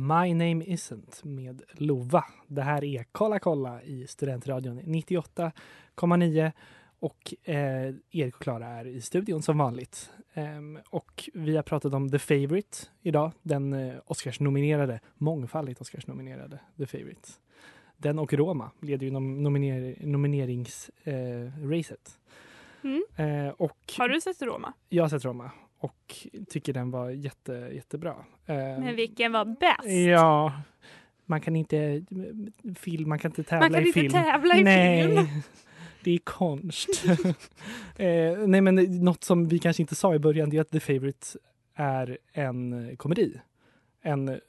My 0.02 0.34
name 0.34 0.66
isn't 0.66 1.26
med 1.26 1.62
Lova. 1.72 2.26
Det 2.48 2.62
här 2.62 2.84
är 2.84 3.06
Kolla 3.12 3.40
kolla 3.40 3.82
i 3.84 4.08
Studentradion 4.08 4.80
98,9 4.82 6.52
och 7.00 7.34
eh, 7.44 7.94
Erik 8.12 8.36
och 8.36 8.42
Klara 8.42 8.68
är 8.68 8.88
i 8.88 9.02
studion 9.02 9.42
som 9.42 9.58
vanligt. 9.58 10.12
Ehm, 10.34 10.80
och 10.90 11.30
vi 11.34 11.56
har 11.56 11.64
pratat 11.64 11.94
om 11.94 12.10
The 12.12 12.20
Favourite 12.20 12.78
idag, 13.02 13.32
den 13.42 13.74
eh, 13.74 13.96
Oscars-nominerade, 14.06 15.00
mångfaldigt 15.18 15.82
Oscars-nominerade 15.82 16.60
The 16.78 16.86
Favourite. 16.86 17.30
Den 17.98 18.20
och 18.20 18.34
Roma 18.34 18.72
leder 18.82 19.06
ju 19.06 19.12
nom- 19.12 19.44
nominer- 19.44 20.06
nomineringsracet. 20.06 22.20
Eh. 22.84 22.90
Mm. 22.90 23.04
eh, 23.48 23.54
och 23.58 23.94
Har 23.98 24.10
du 24.10 24.22
sett 24.22 24.42
Roma? 24.42 24.74
jag 24.90 25.04
har 25.04 25.10
sett 25.10 25.26
Roma 25.26 25.52
och 25.80 26.28
tycker 26.50 26.74
den 26.74 26.92
var 26.92 27.10
jätte, 27.10 27.54
jättebra. 27.74 28.16
Ehm, 28.46 28.84
Men 28.84 28.96
vilken 28.96 29.32
var 29.32 29.46
bäst? 29.46 30.08
Ja, 30.10 30.62
man 31.26 31.42
kan 31.42 31.56
inte 31.56 32.06
film, 32.76 33.10
man 33.10 33.20
kan 33.20 33.32
inte 33.32 33.44
tävla 33.44 33.70
Man 33.70 33.74
kan 33.74 33.84
i 33.84 33.88
inte 33.88 34.00
film. 34.00 34.12
tävla 34.14 34.56
i 34.58 34.64
nej, 34.64 35.08
film. 35.08 35.28
det 36.04 36.12
är 36.12 36.18
konst. 36.18 36.90
eh, 37.96 38.38
nej, 38.48 38.62
men 38.62 38.76
något 39.04 39.24
som 39.24 39.48
vi 39.48 39.60
kanske 39.60 39.84
inte 39.84 39.96
sa 39.96 40.16
i 40.16 40.20
början 40.20 40.54
är 40.54 40.62
att 40.62 40.72
The 40.72 40.80
Favourite 40.80 41.28
är 41.76 42.18
en 42.34 42.92
komedi. 42.98 43.42
En, 44.02 44.40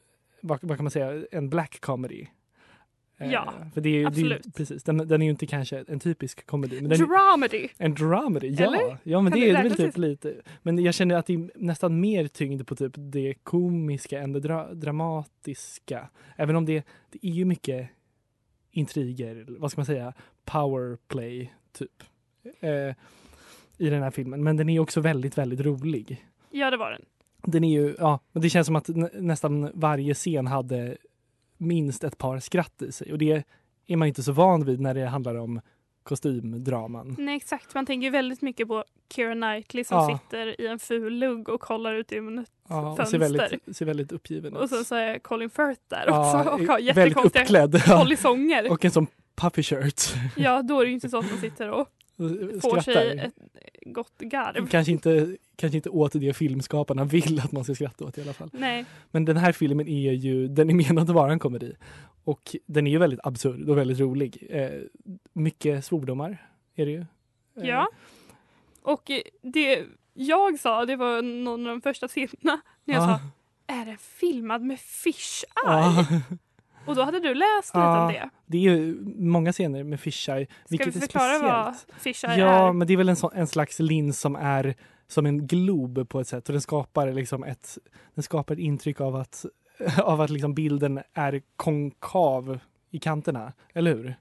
vad, 0.41 0.59
vad 0.63 0.79
kan 0.79 0.85
man 0.85 0.91
säga, 0.91 1.25
en 1.31 1.51
black 1.51 1.81
comedy. 1.81 2.27
Eh, 3.21 3.33
Ja, 3.33 3.55
för 3.75 3.81
det 3.81 3.89
är, 3.89 3.93
ju- 3.93 3.99
det 3.99 4.05
är, 4.05 4.07
absolut. 4.09 4.55
precis, 4.55 4.83
den, 4.83 4.97
den 4.97 5.23
är 5.23 5.27
ju 5.27 5.31
inte 5.31 5.47
kanske 5.47 5.85
en 5.89 6.01
typisk 6.01 6.47
komedi. 6.47 6.81
Men 6.81 6.91
den, 6.91 6.99
Dramedy. 7.09 7.69
en 7.79 7.95
dramedy, 7.95 8.49
ja. 8.49 8.67
Eller? 8.67 8.97
ja 9.03 9.21
men 9.21 9.33
Kan 9.33 9.41
det 9.41 9.51
är 9.51 9.63
väl 9.63 9.75
typ 9.77 9.97
lite. 9.99 10.35
Men 10.63 10.79
jag 10.85 10.95
känner 10.95 11.15
att 11.15 11.27
det 11.27 11.35
är 11.35 11.51
nästan 11.55 12.01
mer 12.01 12.27
tyngd 12.27 12.67
på 12.67 12.75
typ 12.77 12.93
det 12.97 13.35
komiska 13.43 14.21
än 14.21 14.33
det 14.33 14.41
dra- 14.41 14.75
dramatiska. 14.75 16.09
Även 16.37 16.57
om 16.57 16.65
det, 16.67 16.87
det 17.11 17.27
är 17.27 17.31
ju 17.33 17.45
mycket 17.45 17.89
intriger, 18.71 19.45
vad 19.49 19.71
ska 19.71 19.79
man 19.81 19.87
säga, 19.87 20.13
powerplay 20.45 21.53
typ. 21.73 22.03
Eh, 22.61 22.95
I 23.79 23.91
den 23.91 24.03
här 24.03 24.11
filmen. 24.11 24.43
Men 24.45 24.57
den 24.57 24.69
är 24.69 24.81
också 24.81 25.01
väldigt, 25.01 25.39
väldigt 25.39 25.61
rolig. 25.61 26.27
Ja, 26.51 26.71
det 26.71 26.77
var 26.77 26.91
den. 26.91 27.03
Den 27.43 27.65
är 27.65 27.81
ju, 27.81 27.95
ja, 27.99 28.21
men 28.33 28.43
det 28.43 28.51
känns 28.51 28.67
som 28.67 28.77
att 28.77 28.89
nä- 28.89 29.11
nästan 29.15 29.71
varje 29.75 30.15
scen 30.15 30.47
hade 30.47 30.97
minst 31.61 32.05
ett 32.05 32.19
par 32.19 32.39
skratt 32.41 32.83
i 32.83 32.93
sig. 32.93 33.13
Och 33.13 33.19
det 33.19 33.45
är 33.87 33.97
man 33.97 34.09
inte 34.09 34.23
så 34.23 34.33
van 34.33 34.65
vid 34.65 34.81
när 34.81 34.95
det 34.95 35.07
handlar 35.07 35.35
om 35.35 35.61
kostymdraman. 36.03 37.15
Nej, 37.19 37.37
exakt. 37.37 37.75
Man 37.75 37.87
tänker 37.87 38.11
väldigt 38.11 38.43
mycket 38.43 38.69
på 38.69 38.85
Keira 39.15 39.35
Knightley 39.35 39.85
som 39.85 39.97
Ja. 39.97 40.19
sitter 40.19 40.61
i 40.61 40.67
en 40.67 40.79
ful 40.79 41.13
lugg 41.19 41.49
och 41.49 41.61
kollar 41.61 41.95
ut 41.95 42.13
genom 42.13 42.39
ett 42.39 42.51
Ja, 42.69 42.97
fönster. 42.97 43.05
ser 43.19 43.19
väldigt, 43.19 43.77
ser 43.77 43.85
väldigt 43.87 44.13
uppgiven 44.13 44.53
ut. 44.57 44.63
Och 44.63 44.69
sen 44.69 44.85
så 44.85 44.95
är 44.95 45.19
Colin 45.19 45.51
Firth 45.51 45.81
där 45.89 46.05
Ja, 46.07 46.41
också 46.41 46.51
och 46.53 46.61
har 46.61 46.79
jättekonstiga 46.79 47.43
uppklädd. 47.43 47.83
Polisonger. 48.01 48.71
Och 48.73 48.85
en 48.85 48.91
sån 48.91 49.07
puffy 49.37 49.63
shirt. 49.63 50.03
Ja, 50.37 50.63
då 50.63 50.81
är 50.81 50.85
det 50.85 50.89
ju 50.89 50.95
inte 50.95 51.09
så 51.09 51.19
att 51.19 51.31
man 51.31 51.39
sitter 51.41 51.69
och 51.71 51.89
får 52.63 52.81
sig 52.81 52.95
Skrattar. 52.95 53.25
ett 53.27 53.35
gott 53.95 54.19
garv. 54.19 54.67
Kanske 54.69 54.93
inte, 54.93 55.37
kanske 55.61 55.77
inte 55.77 55.91
åt 55.91 56.13
det 56.13 56.33
filmskaparna 56.37 57.05
vill 57.05 57.41
att 57.45 57.53
man 57.53 57.65
ska 57.65 57.75
skratta 57.75 58.05
åt 58.05 58.19
i 58.19 58.23
alla 58.23 58.33
fall. 58.33 58.51
Nej, 58.53 58.85
Men 59.11 59.25
den 59.25 59.37
här 59.37 59.53
filmen 59.53 59.89
är 59.89 60.13
ju, 60.13 60.49
den 60.49 60.71
är 60.71 60.75
menad 60.75 61.11
att 61.11 61.15
vara 61.15 61.33
en 61.33 61.39
komedi. 61.39 61.77
Och 62.25 62.57
den 62.67 62.87
är 62.87 62.91
ju 62.91 62.99
väldigt 62.99 63.21
absurd 63.23 63.69
och 63.69 63.79
väldigt 63.79 63.99
rolig. 64.01 64.47
Eh, 64.51 64.71
mycket 65.33 65.85
svordomar 65.85 66.47
är 66.75 66.87
det 66.87 66.93
ju. 66.93 67.01
Eh, 67.01 67.69
ja. 67.69 67.89
Och 68.83 69.11
det 69.43 69.85
jag 70.15 70.59
sa, 70.61 70.85
det 70.87 70.97
var 70.97 71.23
någon 71.23 71.67
av 71.67 71.71
de 71.73 71.81
första 71.81 72.09
scenerna 72.09 72.61
när 72.85 72.95
jag 72.95 73.03
ja, 73.03 73.21
sa 73.67 73.75
är 73.75 73.85
den 73.87 73.99
filmad 73.99 74.63
med 74.63 74.81
fish 74.81 75.45
eye? 75.67 75.73
ja. 75.73 76.07
Och 76.87 76.95
då 76.97 77.03
hade 77.03 77.21
du 77.21 77.35
läst 77.35 77.75
lite 77.75 77.79
Ja, 77.79 78.07
om 78.07 78.13
det. 78.13 78.31
Det 78.47 78.59
är 78.59 78.61
ju 78.63 78.97
många 79.17 79.53
scener 79.53 79.85
med 79.85 80.01
fisheye. 80.01 80.47
Ska 80.47 80.55
Vilket 80.69 80.97
vi 80.97 81.01
förklara 81.01 81.39
vad 81.39 81.77
speciellt. 81.77 82.03
fish 82.17 82.25
eye 82.29 82.39
Ja, 82.41 82.69
är? 82.69 82.73
men 82.73 82.87
det 82.89 82.93
är 82.93 82.97
väl 82.97 83.09
en, 83.09 83.17
sån, 83.17 83.31
en 83.35 83.47
slags 83.47 83.79
lins 83.79 84.21
som 84.21 84.37
är 84.37 84.75
som 85.11 85.27
en 85.27 85.47
glob 85.47 86.09
på 86.09 86.21
ett 86.21 86.29
sätt 86.29 86.49
och 86.49 86.53
den 86.53 86.63
skapar 86.63 87.13
liksom 87.13 87.45
ett, 87.45 87.79
den 88.15 88.23
skapar 88.23 88.55
ett 88.55 88.61
intryck 88.61 89.01
av 89.01 89.17
att, 89.17 89.45
av 90.03 90.21
att 90.21 90.31
liksom 90.31 90.55
bilden 90.55 91.01
är 91.15 91.43
konkav 91.57 92.59
i 92.91 92.99
kanterna, 92.99 93.53
eller 93.75 93.95
hur? 93.95 94.15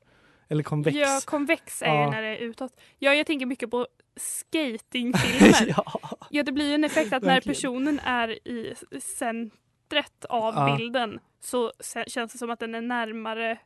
Eller 0.48 0.64
konvex. 0.64 0.98
Ja, 0.98 1.20
konvex 1.26 1.82
är 1.82 1.88
Ja. 1.96 2.10
när 2.12 2.22
det 2.22 2.28
är 2.28 2.38
utåt. 2.38 2.72
Ja, 3.00 3.14
jag 3.14 3.26
tänker 3.28 3.46
mycket 3.46 3.72
på 3.72 3.88
skatingfilmer. 4.16 5.74
ja. 5.78 6.00
Ja, 6.30 6.44
det 6.44 6.52
blir 6.52 6.68
ju 6.68 6.74
en 6.76 6.84
effekt 6.84 7.14
att 7.14 7.24
när 7.24 7.42
personen 7.42 8.00
är 8.00 8.48
i 8.48 8.74
centret 9.18 10.26
av 10.30 10.54
Ja. 10.56 10.78
bilden 10.78 11.20
så 11.40 11.72
känns 12.08 12.32
det 12.32 12.38
som 12.38 12.50
att 12.50 12.60
den 12.60 12.76
är 12.76 12.82
närmare 12.82 13.58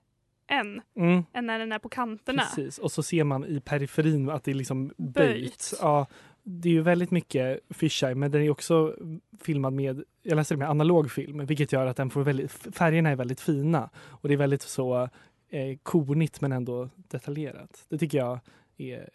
en 0.47 0.81
Mm. 0.95 1.23
än 1.33 1.45
när 1.45 1.59
den 1.59 1.71
är 1.71 1.79
på 1.79 1.89
kanterna. 1.89 2.43
Precis, 2.43 2.77
och 2.77 2.91
så 2.91 3.03
ser 3.03 3.23
man 3.23 3.45
i 3.45 3.59
periferin 3.61 4.29
att 4.29 4.43
det 4.43 4.51
är 4.51 4.55
liksom 4.55 4.87
böjt. 4.97 5.13
Böjt. 5.13 5.73
Ja, 5.81 6.05
det 6.43 6.69
är 6.69 6.73
ju 6.73 6.81
väldigt 6.81 7.11
mycket 7.11 7.59
fisheye, 7.69 8.15
men 8.15 8.31
den 8.31 8.41
är 8.41 8.49
också 8.49 8.95
filmad 9.39 9.73
med, 9.73 10.03
jag 10.23 10.35
läste 10.35 10.53
det 10.53 10.57
med 10.57 10.69
analog 10.69 11.11
film, 11.11 11.45
vilket 11.45 11.71
gör 11.71 11.85
att 11.85 11.97
den 11.97 12.09
får 12.09 12.23
väldigt, 12.23 12.51
färgerna 12.51 13.09
är 13.09 13.15
väldigt 13.15 13.41
fina 13.41 13.89
och 13.95 14.27
det 14.27 14.33
är 14.33 14.37
väldigt 14.37 14.61
så 14.61 15.09
eh, 15.49 15.77
kornigt 15.83 16.41
men 16.41 16.51
ändå 16.51 16.89
detaljerat. 16.95 17.85
Det 17.89 17.97
tycker 17.97 18.17
jag 18.17 18.39
är, 18.77 19.09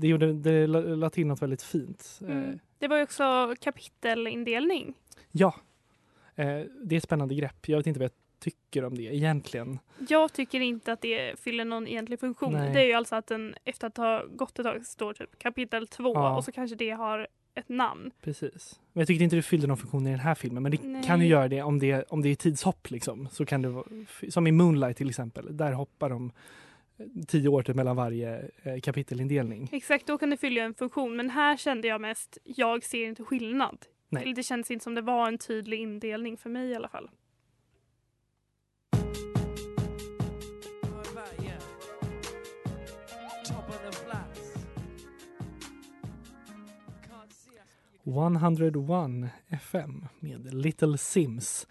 det 0.00 0.08
gjorde, 0.08 0.32
det 0.32 0.66
la, 0.66 1.10
till 1.10 1.26
något 1.26 1.42
väldigt 1.42 1.62
fint. 1.62 2.20
Eh, 2.22 2.28
Mm. 2.28 2.58
Det 2.78 2.88
var 2.88 2.96
ju 2.96 3.02
också 3.02 3.54
kapitelindelning. 3.60 4.94
ja, 5.30 5.54
eh, 6.34 6.60
det 6.82 6.94
är 6.94 6.96
ett 6.96 7.02
spännande 7.02 7.34
grepp. 7.34 7.68
Jag 7.68 7.76
vet 7.76 7.86
inte 7.86 8.00
jag 8.00 8.10
tycker 8.50 8.84
om 8.84 8.94
det 8.94 9.02
egentligen. 9.02 9.78
Jag 10.08 10.32
tycker 10.32 10.60
inte 10.60 10.92
att 10.92 11.00
det 11.00 11.40
fyller 11.40 11.64
någon 11.64 11.86
egentlig 11.86 12.20
funktion. 12.20 12.52
Nej. 12.52 12.72
Det 12.72 12.80
är 12.80 12.86
ju 12.86 12.92
alltså 12.92 13.16
att 13.16 13.26
den 13.26 13.54
efter 13.64 13.86
att 13.86 13.96
ha 13.96 14.24
gått 14.26 14.58
ett 14.58 14.64
tag 14.66 14.86
står 14.86 15.12
typ 15.12 15.38
kapitel 15.38 15.86
två 15.86 16.12
Ja. 16.14 16.36
och 16.36 16.44
så 16.44 16.52
kanske 16.52 16.76
det 16.76 16.90
har 16.90 17.26
ett 17.54 17.68
namn. 17.68 18.10
Precis. 18.22 18.80
Men 18.92 19.00
jag 19.00 19.06
tyckte 19.08 19.24
inte 19.24 19.36
det 19.36 19.42
fyllde 19.42 19.66
någon 19.66 19.76
funktion 19.76 20.06
i 20.06 20.10
den 20.10 20.18
här 20.20 20.34
filmen. 20.34 20.62
Men 20.62 20.72
det 20.72 20.82
Nej. 20.82 21.02
kan 21.04 21.20
ju 21.20 21.26
göra 21.26 21.48
det 21.48 21.62
om 21.62 21.78
det, 21.78 22.04
om 22.08 22.22
det 22.22 22.28
är 22.28 22.34
tidshopp. 22.34 22.90
Liksom. 22.90 23.28
Så 23.32 23.46
kan 23.46 23.62
det 23.62 23.68
vara, 23.68 23.86
som 24.28 24.46
i 24.46 24.52
Moonlight 24.52 24.96
till 24.96 25.08
exempel. 25.08 25.56
Där 25.56 25.72
hoppar 25.72 26.10
de 26.10 26.32
eh, 26.98 27.06
tio 27.28 27.48
år 27.48 27.62
typ 27.62 27.76
mellan 27.76 27.96
varje 27.96 28.50
eh, 28.62 28.80
kapitelindelning. 28.82 29.68
Exakt, 29.72 30.06
då 30.06 30.18
kan 30.18 30.30
det 30.30 30.36
fylla 30.36 30.62
en 30.62 30.74
funktion. 30.74 31.16
Men 31.16 31.30
här 31.30 31.56
kände 31.56 31.88
jag 31.88 32.00
mest, 32.00 32.38
jag 32.44 32.84
ser 32.84 33.06
inte 33.06 33.24
skillnad. 33.24 33.78
Nej. 34.08 34.32
Det 34.36 34.42
känns 34.42 34.70
inte 34.70 34.82
som 34.82 34.94
det 34.94 35.02
var 35.02 35.28
en 35.28 35.38
tydlig 35.38 35.80
indelning 35.80 36.36
för 36.36 36.50
mig 36.50 36.68
i 36.70 36.74
alla 36.74 36.88
fall. 36.88 37.10
101 48.06 49.30
FM 49.48 50.04
med 50.20 50.54
Little 50.54 50.98
Sims. 50.98 51.66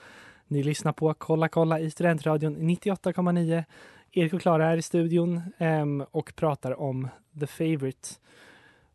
Ni 0.47 0.63
lyssnar 0.63 0.93
på 0.93 1.13
Kolla 1.13 1.47
kolla 1.49 1.79
i 1.79 1.91
Studentradion 1.91 2.57
98,9. 2.57 3.63
Erik 4.11 4.33
och 4.33 4.41
Klara 4.41 4.71
är 4.71 4.77
i 4.77 4.81
studion 4.81 5.41
em, 5.57 6.03
och 6.11 6.35
pratar 6.35 6.79
om 6.81 7.07
The 7.39 7.47
Favourite. 7.47 8.09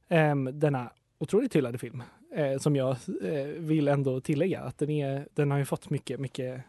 Em, 0.09 0.51
denna 0.53 0.91
otroligt 1.19 1.57
hyllade 1.57 1.79
film 1.79 2.03
eh, 2.35 2.59
som 2.59 2.77
jag 2.77 2.97
eh, 3.23 3.45
vill 3.59 3.89
ändå 3.89 4.21
tillägga 4.21 4.61
att 4.61 4.79
den, 4.79 4.91
är, 4.91 5.29
den 5.35 5.51
har 5.51 5.59
ju 5.59 5.65
fått 5.65 5.91
mycket, 5.91 6.21
mycket 6.21 6.61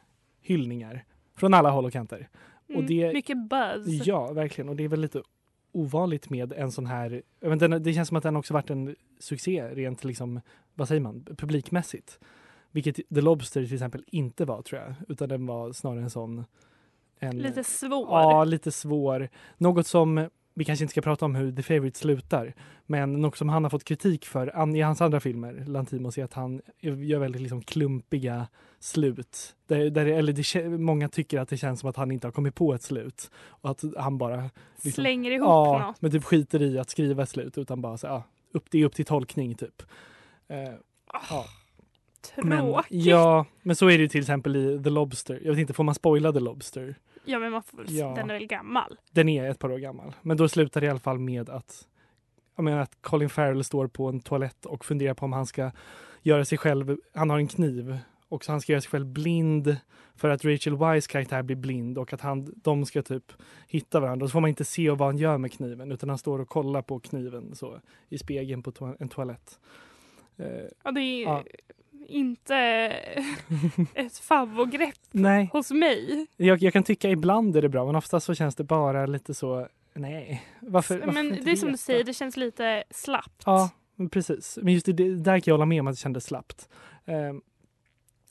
hyllningar 0.42 1.04
från 1.36 1.54
alla 1.54 1.70
håll 1.70 1.86
och 1.86 1.94
kanter. 1.94 2.30
Och 2.68 2.74
Mm, 2.76 2.86
det- 2.88 3.14
Mycket 3.14 3.38
buzz. 3.50 4.06
Ja, 4.06 4.34
verkligen. 4.34 4.70
Och 4.70 4.76
det 4.76 4.84
är 4.84 4.88
väl 4.88 5.02
lite 5.02 5.22
ovanligt 5.72 6.30
med 6.30 6.54
en 6.54 6.72
sån 6.72 6.86
här... 6.86 7.22
inte, 7.46 7.68
Den, 7.68 7.84
det 7.84 7.94
känns 7.94 8.08
som 8.08 8.18
att 8.18 8.24
den 8.24 8.36
också 8.36 8.54
varit 8.54 8.70
en 8.70 8.96
succé 9.20 9.64
rent 9.74 10.04
liksom, 10.04 10.42
vad 10.74 10.88
säger 10.88 11.02
man, 11.02 11.26
publikmässigt. 11.38 12.20
Vilket 12.72 12.96
The 12.96 13.22
Lobster 13.22 13.66
till 13.66 13.74
exempel 13.74 14.04
inte 14.08 14.46
var 14.46 14.62
tror 14.62 14.82
jag. 14.82 14.94
Utan 15.10 15.30
den 15.30 15.46
var 15.46 15.72
snarare 15.74 16.04
en 16.04 16.10
sån... 16.10 16.46
En, 17.20 17.38
Lite 17.38 17.64
svår. 17.64 18.08
Ja, 18.10 18.44
lite 18.44 18.72
svår. 18.72 19.30
Något 19.58 19.88
som, 19.88 20.30
vi 20.54 20.66
kanske 20.66 20.84
inte 20.84 20.92
ska 20.92 21.02
prata 21.02 21.26
om 21.26 21.36
hur 21.36 21.52
The 21.52 21.64
Favourite 21.64 22.00
slutar, 22.00 22.54
men 22.86 23.14
något 23.14 23.38
som 23.38 23.50
han 23.50 23.64
har 23.64 23.70
fått 23.70 23.84
kritik 23.84 24.26
för 24.26 24.76
i 24.78 24.82
hans 24.82 25.02
andra 25.02 25.20
filmer, 25.20 25.64
Lantimos, 25.68 26.18
är 26.18 26.24
att 26.24 26.34
han 26.34 26.62
gör 26.80 27.20
väldigt 27.20 27.42
liksom 27.42 27.62
klumpiga 27.62 28.48
slut. 28.80 29.56
Där, 29.68 29.90
där, 29.90 30.06
eller 30.06 30.34
det, 30.34 30.70
många 30.70 31.10
tycker 31.10 31.40
att 31.40 31.50
det 31.50 31.58
känns 31.58 31.80
som 31.80 31.90
att 31.90 31.96
han 31.96 32.12
inte 32.12 32.28
har 32.28 32.32
kommit 32.32 32.56
på 32.56 32.74
ett 32.74 32.84
slut. 32.84 33.32
Och 33.36 33.70
att 33.70 33.84
han 33.98 34.18
bara 34.18 34.50
liksom- 34.76 34.92
Slänger 34.92 35.32
ihop 35.32 35.48
ja, 35.48 35.88
något. 35.88 36.02
men 36.02 36.12
typ 36.12 36.24
skiter 36.24 36.62
i 36.62 36.80
att 36.80 36.90
skriva 36.90 37.24
ett 37.24 37.30
slut 37.30 37.58
utan 37.58 37.82
bara 37.82 37.98
så, 37.98 38.08
ja, 38.08 38.24
upp, 38.52 38.66
det 38.72 38.78
är 38.78 38.86
upp 38.86 38.96
till 38.96 39.06
tolkning 39.06 39.56
typ. 39.56 39.84
Eh, 40.52 40.74
ja. 41.30 41.46
Men, 42.44 42.58
Tråkigt. 42.60 43.06
ja, 43.06 43.46
men 43.62 43.76
så 43.76 43.86
är 43.90 43.98
det 43.98 44.02
ju 44.02 44.08
till 44.08 44.20
exempel 44.22 44.56
i 44.56 44.84
The 44.84 44.90
Lobster. 44.90 45.40
Jag 45.44 45.52
vet 45.52 45.60
inte, 45.60 45.74
får 45.74 45.84
man 45.84 45.96
spoila 45.96 46.34
The 46.34 46.40
Lobster? 46.40 46.96
Ja, 47.26 47.40
men 47.40 47.52
man 47.52 47.64
får, 47.64 47.86
Ja. 47.88 48.14
den 48.16 48.30
är 48.30 48.34
väl 48.34 48.48
gammal? 48.48 48.98
Den 49.12 49.30
är 49.30 49.50
ett 49.50 49.60
par 49.60 49.72
år 49.72 49.78
gammal. 49.78 50.14
Men 50.22 50.38
då 50.38 50.50
slutar 50.50 50.82
det 50.82 50.88
i 50.88 50.90
alla 50.90 51.00
fall 51.00 51.20
med 51.20 51.50
att, 51.50 51.88
jag 52.56 52.64
menar 52.64 52.80
att 52.80 52.98
Colin 53.02 53.30
Farrell 53.30 53.64
står 53.64 53.88
på 53.88 54.08
en 54.10 54.20
toalett 54.20 54.66
och 54.66 54.86
funderar 54.86 55.14
på 55.14 55.26
om 55.26 55.34
han 55.34 55.46
ska 55.46 55.72
göra 56.22 56.46
sig 56.46 56.58
själv, 56.58 56.98
han 57.14 57.30
har 57.30 57.38
en 57.38 57.48
kniv 57.48 57.98
och 58.30 58.46
så 58.46 58.52
han 58.52 58.62
ska 58.62 58.72
göra 58.72 58.82
sig 58.82 58.90
själv 58.92 59.06
blind 59.06 59.78
för 60.16 60.30
att 60.30 60.46
Rachel 60.46 60.78
Weisz 60.78 61.08
karaktär 61.08 61.44
blir 61.44 61.56
blind 61.56 61.98
och 61.98 62.14
att 62.14 62.22
han, 62.22 62.54
de 62.56 62.86
ska 62.86 63.02
typ 63.02 63.32
hitta 63.68 64.00
varandra. 64.00 64.24
Och 64.24 64.30
så 64.30 64.34
får 64.34 64.42
man 64.42 64.48
inte 64.50 64.66
se 64.66 64.90
vad 64.90 65.08
han 65.08 65.18
gör 65.18 65.38
med 65.38 65.52
kniven 65.52 65.92
utan 65.92 66.10
han 66.10 66.18
står 66.18 66.40
och 66.42 66.50
kollar 66.50 66.82
på 66.82 67.00
kniven 67.00 67.56
så 67.56 67.80
i 68.10 68.18
spegeln 68.18 68.64
på 68.64 68.72
to- 68.72 68.96
en 69.00 69.10
toalett. 69.10 69.60
Eh, 70.42 70.48
Ja, 70.84 70.92
det 70.92 71.02
är 71.02 71.22
Ja. 71.24 71.44
inte 72.08 72.56
ett 73.96 74.18
favvogrepp 74.18 74.96
nej, 75.12 75.50
hos 75.54 75.72
mig. 75.72 76.28
jag, 76.38 76.62
jag 76.62 76.74
kan 76.74 76.84
tycka 76.84 77.10
ibland 77.10 77.56
är 77.58 77.62
det 77.62 77.70
bra 77.70 77.86
men 77.86 77.96
oftast 77.96 78.26
så 78.26 78.36
känns 78.36 78.56
det 78.56 78.64
bara 78.64 79.06
lite 79.06 79.34
så, 79.34 79.68
nej. 79.94 80.44
Varför, 80.60 80.98
varför 81.00 81.12
men 81.12 81.40
det 81.46 81.52
är 81.52 81.56
som 81.56 81.72
du 81.72 81.78
säger, 81.78 82.04
det 82.04 82.14
känns 82.14 82.38
lite 82.38 82.84
slappt. 82.90 83.44
Ja, 83.46 83.70
men 83.96 84.10
precis. 84.10 84.60
Men 84.62 84.74
just 84.74 84.86
det, 84.86 85.16
där 85.16 85.40
kan 85.40 85.52
jag 85.52 85.54
hålla 85.54 85.66
med 85.66 85.80
om 85.80 85.88
att 85.88 85.94
det 85.96 86.00
kändes 86.00 86.26
slappt. 86.26 86.70
Eh, 87.06 87.34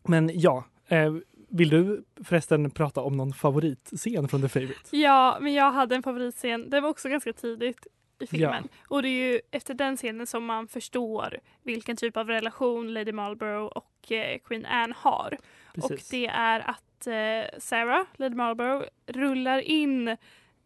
men 0.05 0.31
ja, 0.35 0.65
eh, 0.89 1.15
vill 1.49 1.69
du 1.69 2.05
förresten 2.25 2.71
prata 2.71 3.01
om 3.01 3.17
någon 3.17 3.33
favoritscen 3.33 4.29
från 4.29 4.43
The 4.43 4.49
Favourite? 4.49 4.97
Ja, 4.97 5.39
men 5.41 5.53
jag 5.53 5.73
hade 5.73 5.95
en 5.97 6.03
favoritscen. 6.03 6.71
Det 6.71 6.81
var 6.81 6.89
också 6.89 7.09
ganska 7.09 7.33
tidigt 7.33 7.87
i 8.21 8.27
filmen. 8.27 8.69
Och 8.89 9.03
det 9.03 9.09
är 9.09 9.33
ju 9.33 9.41
efter 9.51 9.75
den 9.75 9.97
scenen 9.97 10.27
som 10.27 10.45
man 10.45 10.69
förstår 10.69 11.39
vilken 11.63 11.97
typ 11.97 12.17
av 12.17 12.29
relation 12.29 12.93
Lady 12.95 13.13
Marlborough 13.13 13.67
och 13.67 14.13
eh, 14.13 14.39
Queen 14.39 14.67
Anne 14.67 14.95
har. 14.97 15.39
Och 15.67 15.89
Precis. 15.89 16.09
det 16.09 16.27
är 16.27 16.61
att 16.61 17.07
eh, 17.07 17.59
Sarah, 17.59 18.05
Lady 18.17 18.35
Marlborough, 18.35 18.85
rullar 19.07 19.59
in 19.59 20.17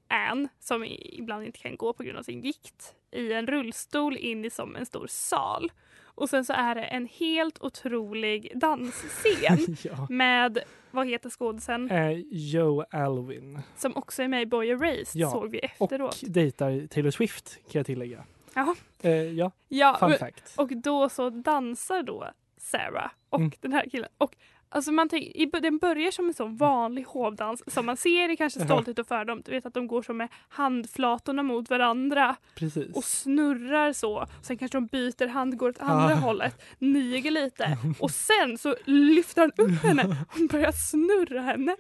Anne, 0.09 0.49
som 0.61 0.85
ibland 0.99 1.45
inte 1.45 1.59
kan 1.59 1.77
gå 1.77 1.93
på 1.93 2.03
grund 2.03 2.19
av 2.19 2.23
sin 2.23 2.41
vikt, 2.41 2.95
i 3.11 3.33
en 3.33 3.47
rullstol 3.47 4.17
in 4.17 4.45
i 4.45 4.51
som 4.51 4.77
en 4.77 4.87
stor 4.87 5.07
sal. 5.07 5.73
Och 6.15 6.31
sen 6.31 6.45
så 6.45 6.53
är 6.53 6.75
det 6.75 6.83
en 6.85 7.07
helt 7.07 7.63
otrolig 7.63 8.53
dansscen 8.55 9.77
ja. 9.83 10.07
med, 10.11 10.59
vad 10.91 11.07
heter 11.09 11.31
skådisen, 11.31 11.91
eh, 11.91 12.11
Joe 12.31 12.85
Alwyn. 12.91 13.61
som 13.77 13.97
också 13.97 14.23
är 14.23 14.29
med 14.29 14.43
i 14.43 14.47
Boy 14.47 14.69
Erased 14.69 15.21
Ja, 15.21 15.31
såg 15.31 15.51
vi 15.51 15.61
Och 15.79 15.93
efteråt. 15.93 16.21
dejtar 16.27 16.87
Taylor 16.87 17.11
Swift 17.11 17.55
kan 17.55 17.79
jag 17.79 17.87
tillägga. 17.87 18.25
Jaha. 18.55 18.75
Eh, 19.03 19.13
ja, 19.13 19.51
Ja, 19.69 19.97
fun 20.01 20.13
fact. 20.19 20.55
och 20.57 20.69
då 20.77 21.09
så 21.09 21.31
dansar 21.31 22.03
då 22.03 22.25
Sarah 22.57 23.11
och 23.29 23.39
Mm. 23.41 23.53
den 23.61 23.73
här 23.73 23.85
killen. 23.91 24.09
Och 24.19 24.37
alltså 24.75 24.93
man 24.93 25.09
tänker, 25.09 25.61
den 25.61 25.79
börjar 25.79 26.11
som 26.11 26.29
en 26.29 26.35
sån 26.35 26.57
vanlig 26.57 27.03
hovdans 27.05 27.63
som 27.67 27.87
man 27.87 27.97
ser 27.97 28.29
i 28.31 28.37
kanske. 28.37 28.61
Stolthet 28.61 28.99
och 28.99 29.07
fördom. 29.07 29.43
Du 29.45 29.51
vet 29.53 29.67
att 29.67 29.75
de 29.75 29.87
går 29.87 30.03
så 30.03 30.13
med 30.13 30.29
handflatorna 30.49 31.43
mot 31.43 31.71
varandra 31.71 32.37
Precis. 32.55 32.97
och 32.97 33.05
snurrar 33.05 33.93
så. 33.93 34.27
Sen 34.43 34.59
kanske 34.59 34.77
de 34.77 34.87
byter 34.87 35.29
hand, 35.29 35.57
går 35.57 35.69
åt 35.69 35.79
andra 35.79 36.15
Ah. 36.15 36.19
hållet, 36.19 36.63
niger 36.79 37.31
lite 37.31 37.79
och 38.01 38.11
sen 38.11 38.59
så 38.59 38.77
lyfter 38.85 39.41
han 39.43 39.53
upp 39.57 39.83
henne 39.83 40.17
och 40.29 40.49
börjar 40.51 40.73
snurra 40.73 41.41
henne. 41.43 41.77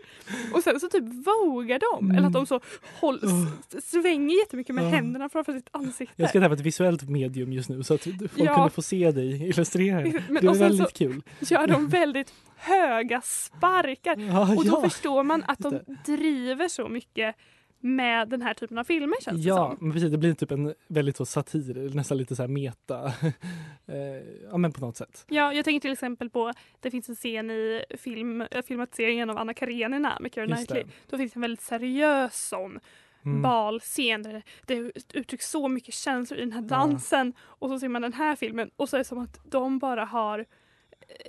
Och 0.54 0.62
sen 0.62 0.80
så 0.80 0.88
typ 0.88 1.04
vågar 1.26 1.80
de. 1.92 2.10
Eller 2.10 2.26
att 2.26 2.32
de 2.32 2.46
så 2.46 2.60
håll, 3.00 3.20
s- 3.22 3.90
svänger 3.90 4.38
jättemycket 4.38 4.74
med 4.74 4.84
Ah. 4.84 4.88
händerna 4.88 5.28
framför 5.28 5.52
sitt 5.52 5.68
ansikte. 5.70 6.14
Jag 6.22 6.28
ska 6.30 6.40
träffa 6.40 6.54
ett 6.54 6.60
visuellt 6.60 7.08
medium 7.08 7.52
just 7.52 7.68
nu 7.68 7.82
så 7.82 7.94
att 7.94 8.02
folk 8.02 8.30
Ja. 8.36 8.54
kunde 8.54 8.70
få 8.70 8.82
se 8.82 9.10
dig 9.10 9.48
illustrera 9.48 10.00
det. 10.02 10.22
Men- 10.28 10.44
det 10.46 10.50
är 10.50 10.58
väldigt 10.58 10.88
så- 10.90 10.94
kul. 10.96 11.22
gör 11.40 11.66
de 11.66 11.88
väldigt 11.88 12.32
höga 12.64 13.20
sparkar. 13.20 14.16
Ja, 14.16 14.56
Och 14.56 14.64
då 14.64 14.72
ja. 14.82 14.88
förstår 14.88 15.22
man 15.22 15.44
att 15.46 15.58
de 15.58 15.80
driver 16.06 16.68
så 16.68 16.88
mycket 16.88 17.36
med 17.80 18.28
den 18.28 18.42
här 18.42 18.54
typen 18.54 18.78
av 18.78 18.84
filmer 18.84 19.16
känns 19.22 19.42
det 19.42 19.48
Ja, 19.48 19.56
som. 19.70 19.76
men 19.80 19.92
precis. 19.92 20.10
Det 20.10 20.18
blir 20.18 20.34
typ 20.34 20.50
en 20.50 20.74
väldigt 20.88 21.16
så 21.16 21.26
satir, 21.26 21.94
nästan 21.94 22.18
lite 22.18 22.36
så 22.36 22.42
här 22.42 22.48
meta. 22.48 23.04
eh, 23.86 23.94
ja, 24.50 24.56
men 24.56 24.72
på 24.72 24.80
något 24.80 24.96
sätt. 24.96 25.24
Ja, 25.28 25.52
jag 25.52 25.64
tänker 25.64 25.80
till 25.80 25.92
exempel 25.92 26.30
på, 26.30 26.52
det 26.80 26.90
finns 26.90 27.08
en 27.08 27.14
scen 27.14 27.50
i 27.50 27.84
film, 27.98 28.40
äh, 28.40 28.62
filmatiseringen 28.62 29.30
av 29.30 29.38
Anna 29.38 29.54
Karenina 29.54 30.18
med 30.20 30.34
Keira 30.34 30.46
Knightley. 30.56 30.84
Då 31.10 31.16
finns 31.18 31.36
en 31.36 31.42
väldigt 31.42 31.62
seriös 31.62 32.48
sån 32.48 32.80
Mm. 33.26 33.42
balscen 33.42 34.22
där 34.22 34.42
det 34.66 34.92
uttrycks 35.14 35.50
så 35.50 35.68
mycket 35.68 35.94
känslor 35.94 36.38
i 36.38 36.42
den 36.42 36.52
här 36.52 36.60
dansen. 36.62 37.32
Och 37.40 37.68
så 37.68 37.78
ser 37.78 37.88
man 37.88 38.02
den 38.02 38.12
här 38.12 38.36
filmen 38.36 38.70
och 38.76 38.88
så 38.88 38.96
är 38.96 38.98
det 38.98 39.04
som 39.04 39.18
att 39.18 39.40
de 39.50 39.78
bara 39.78 40.04
har 40.04 40.38
eh, 40.38 40.44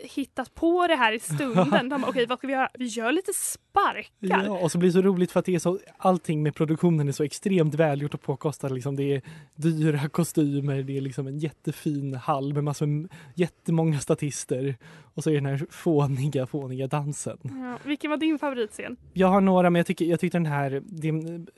hittat 0.04 0.56
på 0.56 0.88
det 0.88 0.96
här 0.96 1.14
i 1.14 1.20
stunden. 1.20 1.90
De 1.90 2.02
bara, 2.02 2.10
okej 2.10 2.26
vad 2.26 2.38
ska 2.38 2.48
vi 2.48 2.54
göra? 2.54 2.70
Vi 2.74 2.86
gör 2.86 3.12
lite 3.12 3.32
sparkar. 3.34 4.10
Ja, 4.20 4.60
och 4.60 4.72
så 4.72 4.78
blir 4.78 4.90
det 4.90 4.94
så 4.94 5.02
roligt 5.02 5.32
för 5.32 5.40
att 5.40 5.46
det 5.46 5.56
är 5.56 5.60
så, 5.60 5.80
allting 5.98 6.44
med 6.44 6.56
produktionen 6.56 7.08
är 7.08 7.12
så 7.12 7.24
extremt 7.24 7.76
välgjort 7.76 8.14
och 8.14 8.22
påkostat. 8.22 8.72
Liksom. 8.72 8.96
Det 8.96 9.04
är 9.16 9.22
dyra 9.56 10.10
kostymer, 10.10 10.84
det 10.84 10.98
är 10.98 11.02
liksom 11.02 11.28
en 11.28 11.40
jättefin 11.40 12.14
hall 12.14 12.54
med 12.54 12.64
massor 12.64 13.10
jättemånga 13.36 14.00
statister. 14.00 14.76
Och 15.16 15.24
så 15.24 15.30
är 15.30 15.34
det 15.34 15.40
den 15.40 15.46
här 15.46 15.66
fåniga, 15.70 16.46
fåniga 16.48 16.88
dansen. 16.88 17.38
Ja, 17.44 17.78
vilken 17.84 18.10
var 18.10 18.18
din 18.18 18.40
favoritscen? 18.40 18.98
Jag 19.14 19.28
har 19.28 19.42
några, 19.42 19.70
men 19.70 19.80
jag 19.80 19.86
tycker, 19.86 20.06
jag 20.06 20.20
tyckte 20.20 20.38
den 20.38 20.46
här 20.46 20.84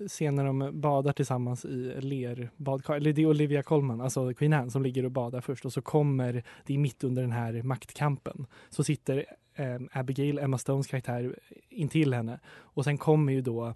scenen 0.08 0.36
när 0.36 0.46
de 0.46 0.82
badar 0.82 1.14
tillsammans 1.14 1.66
i 1.66 1.94
lerbadkar. 1.98 2.96
Eller 2.96 3.14
det 3.14 3.22
är 3.22 3.26
Olivia 3.26 3.64
Colman, 3.64 4.02
alltså 4.02 4.34
Queen 4.34 4.54
Anne, 4.54 4.72
som 4.72 4.84
ligger 4.84 5.06
och 5.06 5.12
badar 5.12 5.42
först 5.42 5.66
och 5.66 5.74
så 5.74 5.82
kommer, 5.82 6.44
det 6.66 6.74
är 6.74 6.78
mitt 6.78 7.04
under 7.04 7.22
den 7.22 7.32
här 7.32 7.62
maktkampen, 7.64 8.07
så 8.70 8.84
sitter 8.84 9.26
eh, 9.56 9.80
Abigail, 9.92 10.40
Emma 10.40 10.58
Stones 10.58 10.88
karaktär, 10.88 11.40
intill 11.70 12.14
henne. 12.14 12.40
Och 12.48 12.84
sen 12.84 12.98
kommer 12.98 13.34
ju 13.34 13.42
då 13.42 13.74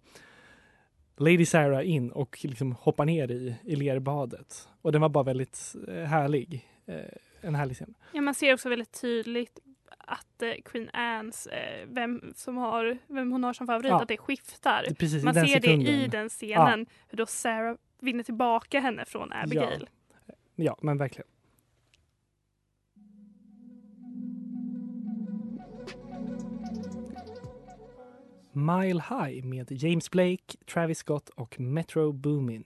Lady 1.18 1.46
Sarah 1.46 1.90
in 1.90 2.12
och 2.12 2.38
liksom 2.42 2.72
hoppar 2.72 3.06
ner 3.06 3.32
i, 3.32 3.56
i 3.64 3.76
lerbadet. 3.76 4.70
Och 4.82 4.92
den 4.92 5.02
var 5.02 5.10
bara 5.10 5.24
väldigt 5.24 5.76
eh, 5.88 6.04
härlig. 6.04 6.68
Eh, 6.86 6.96
en 7.42 7.56
härlig 7.56 7.76
scen. 7.76 7.94
Ja, 8.14 8.22
man 8.22 8.34
ser 8.36 8.54
också 8.54 8.70
väldigt 8.70 9.02
tydligt 9.02 9.60
att 9.98 10.42
eh, 10.42 10.52
Queen 10.66 10.90
Annes, 10.94 11.48
vem, 11.88 12.34
som 12.36 12.58
har, 12.58 12.98
vem 13.08 13.32
hon 13.32 13.44
har 13.44 13.54
som 13.54 13.68
favorit, 13.68 13.90
Ja. 13.90 14.02
att 14.02 14.08
det 14.08 14.18
skiftar. 14.18 14.86
Precis, 15.00 15.24
Man 15.24 15.34
ser 15.34 15.46
sekunden. 15.46 15.84
det 15.86 15.92
i 15.92 16.08
den 16.08 16.30
scenen, 16.30 16.86
hur 17.10 17.18
då 17.18 17.26
Sarah 17.26 17.76
vinner 18.00 18.24
tillbaka 18.24 18.80
henne 18.80 19.06
från 19.06 19.34
Abigail. 19.34 19.90
Ja, 20.56 20.78
men 20.82 20.98
verkligen. 20.98 21.28
Mile 28.52 29.04
High 29.10 29.46
med 29.46 29.72
James 29.72 30.12
Blake, 30.12 30.58
Travis 30.74 30.98
Scott 30.98 31.30
och 31.30 31.60
Metro 31.60 32.12
Boomin. 32.12 32.64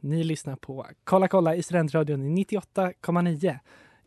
Ni 0.00 0.24
lyssnar 0.24 0.56
på 0.56 0.86
Kolla 1.04 1.28
kolla 1.28 1.54
i 1.54 1.62
Studentradion 1.62 2.38
98,9. 2.38 3.58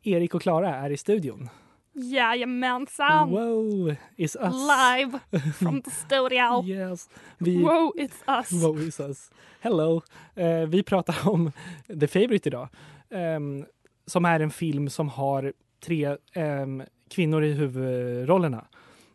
Erik 0.04 0.36
och 0.36 0.42
Klara 0.42 0.76
är 0.76 0.90
i 0.90 0.98
studion. 0.98 1.50
Jajamensan! 1.94 3.30
Wow, 3.30 3.96
is 4.16 4.36
us. 4.36 4.54
Live 4.54 5.20
from 5.54 5.82
the 5.82 5.92
studio. 5.92 6.64
Yes. 6.68 7.10
Vi, 7.38 7.64
Wow, 7.64 7.94
it's 7.96 8.40
us. 8.40 8.52
Wow 8.64 8.82
is 8.82 9.00
us. 9.00 9.32
Hello. 9.62 10.02
Eh, 10.36 10.62
vi 10.62 10.84
pratar 10.84 11.30
om 11.30 11.52
The 12.00 12.08
Favourite 12.08 12.50
idag. 12.50 12.68
Ehm, 13.10 13.66
som 14.06 14.26
är 14.26 14.40
en 14.40 14.52
film 14.52 14.90
som 14.90 15.10
har 15.10 15.54
tre 15.86 16.18
ehm, 16.34 16.84
kvinnor 17.10 17.44
i 17.44 17.52
huvudrollerna. 17.54 18.66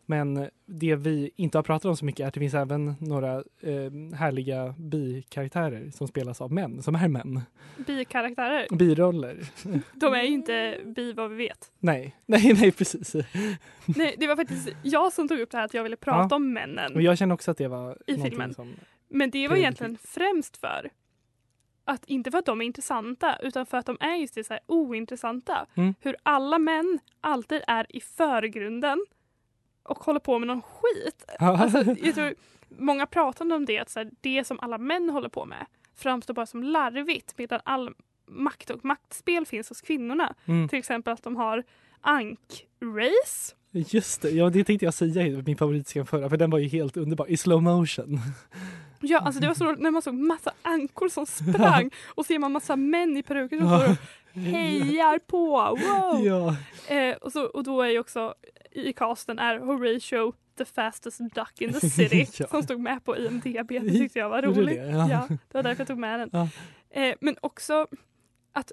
Men 0.05 0.49
det 0.65 0.95
vi 0.95 1.31
inte 1.35 1.57
har 1.57 1.63
pratat 1.63 1.85
om 1.85 1.97
så 1.97 2.05
mycket 2.05 2.23
är 2.23 2.27
att 2.27 2.33
det 2.33 2.39
finns 2.39 2.53
även 2.53 2.95
några 2.99 3.43
ehm, 3.61 4.13
härliga 4.13 4.75
bikaraktärer 4.77 5.91
som 5.91 6.07
spelas 6.07 6.41
av 6.41 6.51
män, 6.51 6.81
som 6.81 6.95
är 6.95 7.07
män. 7.07 7.41
Bikaraktärer. 7.87 8.67
Biroller. 8.75 9.37
De 9.93 10.13
är 10.13 10.21
ju 10.23 10.27
inte 10.33 10.77
bi 10.85 11.13
vad 11.13 11.29
vi 11.29 11.35
vet. 11.35 11.71
Nej, 11.79 12.15
nej, 12.25 12.53
nej 12.53 12.71
precis. 12.71 13.15
Nej, 13.85 14.15
det 14.17 14.27
var 14.27 14.35
faktiskt 14.35 14.69
jag 14.83 15.13
som 15.13 15.27
tog 15.27 15.39
upp 15.39 15.51
det 15.51 15.57
här 15.57 15.65
att 15.65 15.73
jag 15.73 15.83
ville 15.83 15.95
prata 15.95 16.27
Ja. 16.31 16.35
om 16.35 16.53
männen. 16.53 16.95
Och 16.95 17.01
jag 17.01 17.17
känner 17.17 17.33
också 17.33 17.51
att 17.51 17.57
det 17.57 17.67
var 17.67 17.97
I 18.07 18.17
filmen. 18.21 18.53
som... 18.53 18.73
Men 19.09 19.29
det 19.29 19.47
var 19.47 19.55
egentligen 19.55 19.97
främst 20.03 20.57
för 20.57 20.89
att 21.85 22.05
inte 22.05 22.31
för 22.31 22.37
att 22.37 22.45
de 22.45 22.61
är 22.61 22.65
intressanta 22.65 23.37
utan 23.41 23.65
för 23.65 23.77
att 23.77 23.85
de 23.85 23.97
är 23.99 24.15
just 24.15 24.35
det 24.35 24.43
så 24.43 24.53
här 24.53 24.61
ointressanta. 24.67 25.65
Mm. 25.75 25.93
Hur 25.99 26.15
alla 26.23 26.59
män 26.59 26.99
alltid 27.21 27.61
är 27.67 27.95
i 27.95 28.01
förgrunden 28.01 29.05
och 29.83 29.97
håller 29.97 30.19
på 30.19 30.39
med 30.39 30.47
någon 30.47 30.61
skit. 30.61 31.25
Alltså, 31.39 31.77
jag 32.01 32.15
tror, 32.15 32.33
många 32.77 33.05
pratar 33.05 33.53
om 33.53 33.65
det, 33.65 33.79
att 33.79 33.89
så 33.89 33.99
här, 33.99 34.11
det 34.21 34.43
som 34.43 34.59
alla 34.59 34.77
män 34.77 35.09
håller 35.09 35.29
på 35.29 35.45
med 35.45 35.65
framstår 35.95 36.33
bara 36.33 36.45
som 36.45 36.63
larvigt 36.63 37.37
medan 37.37 37.59
all 37.65 37.93
makt 38.27 38.69
och 38.69 38.85
maktspel 38.85 39.45
finns 39.45 39.69
hos 39.69 39.81
kvinnorna. 39.81 40.35
Mm. 40.45 40.69
Till 40.69 40.79
exempel 40.79 41.13
att 41.13 41.23
de 41.23 41.35
har 41.35 41.63
ank-race. 42.01 43.55
Just 43.71 44.21
det, 44.21 44.29
ja 44.29 44.49
det 44.49 44.63
tänkte 44.63 44.85
jag 44.85 44.93
säga 44.93 45.27
i 45.27 45.43
min 45.45 45.57
förra, 46.05 46.29
för 46.29 46.37
den 46.37 46.49
var 46.49 46.59
ju 46.59 46.67
helt 46.67 46.97
underbar. 46.97 47.29
I 47.29 47.37
slow 47.37 47.63
motion. 47.63 48.19
Ja, 48.99 49.19
alltså 49.19 49.41
det 49.41 49.47
var 49.47 49.53
så 49.53 49.65
roligt 49.65 49.79
när 49.79 49.91
man 49.91 50.01
såg 50.01 50.13
massa 50.13 50.53
ankor 50.61 51.09
som 51.09 51.25
sprang 51.25 51.91
och 52.07 52.25
ser 52.25 52.39
man 52.39 52.51
massa 52.51 52.75
män 52.75 53.17
i 53.17 53.23
peruker 53.23 53.57
som 53.57 53.67
står 53.67 53.89
och 53.89 54.41
hejar 54.41 55.19
på. 55.19 55.47
Wow! 55.47 56.25
Ja, 56.25 56.55
Eh, 56.87 57.15
och, 57.15 57.31
så, 57.31 57.45
och 57.45 57.63
då 57.63 57.81
är 57.81 57.89
ju 57.89 57.99
också 57.99 58.33
i 58.75 58.93
casten 58.93 59.39
är 59.39 59.59
Horatio 59.59 60.33
the 60.57 60.65
fastest 60.65 61.19
duck 61.19 61.61
in 61.61 61.73
the 61.73 61.89
city 61.89 62.27
Ja. 62.39 62.47
som 62.47 62.63
stod 62.63 62.79
med 62.79 63.05
på 63.05 63.17
IMDB. 63.17 63.67
Det 63.69 63.89
tyckte 63.89 64.19
jag 64.19 64.29
var 64.29 64.41
roligt. 64.41 64.77
det? 64.77 64.85
Ja. 64.85 65.09
Ja, 65.09 65.27
det 65.29 65.53
var 65.57 65.63
därför 65.63 65.81
jag 65.81 65.87
tog 65.87 65.97
med 65.97 66.19
den. 66.19 66.29
Ja. 66.33 66.49
Eh, 67.01 67.15
men 67.21 67.35
också 67.41 67.87
att 68.51 68.71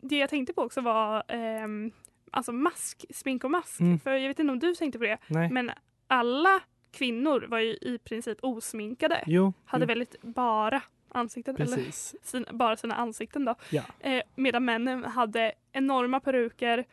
det 0.00 0.16
jag 0.18 0.30
tänkte 0.30 0.52
på 0.52 0.62
också 0.62 0.80
var 0.80 1.22
ehm, 1.28 1.90
alltså 2.30 2.52
mask, 2.52 3.04
smink 3.14 3.44
och 3.44 3.50
mask. 3.50 3.80
Mm. 3.80 4.00
För 4.00 4.10
jag 4.12 4.28
vet 4.28 4.38
inte 4.38 4.52
om 4.52 4.58
du 4.58 4.74
tänkte 4.74 4.98
på 4.98 5.04
det, 5.04 5.18
nej. 5.26 5.50
men 5.50 5.70
alla 6.06 6.60
kvinnor 6.92 7.46
var 7.48 7.58
ju 7.58 7.70
i 7.72 7.98
princip 8.04 8.38
osminkade. 8.42 9.22
Jo, 9.26 9.52
Hade 9.64 9.84
jo, 9.84 9.88
väldigt 9.88 10.22
bara 10.22 10.82
ansikten, 11.08 11.56
eller 11.56 11.84
sina, 12.26 12.46
bara 12.52 12.76
sina 12.76 12.94
ansikten 12.94 13.44
då. 13.44 13.54
Ja. 13.70 13.82
Eh, 14.00 14.22
medan 14.34 14.64
männen 14.64 15.04
hade 15.04 15.52
enorma 15.72 16.20
peruker, 16.20 16.84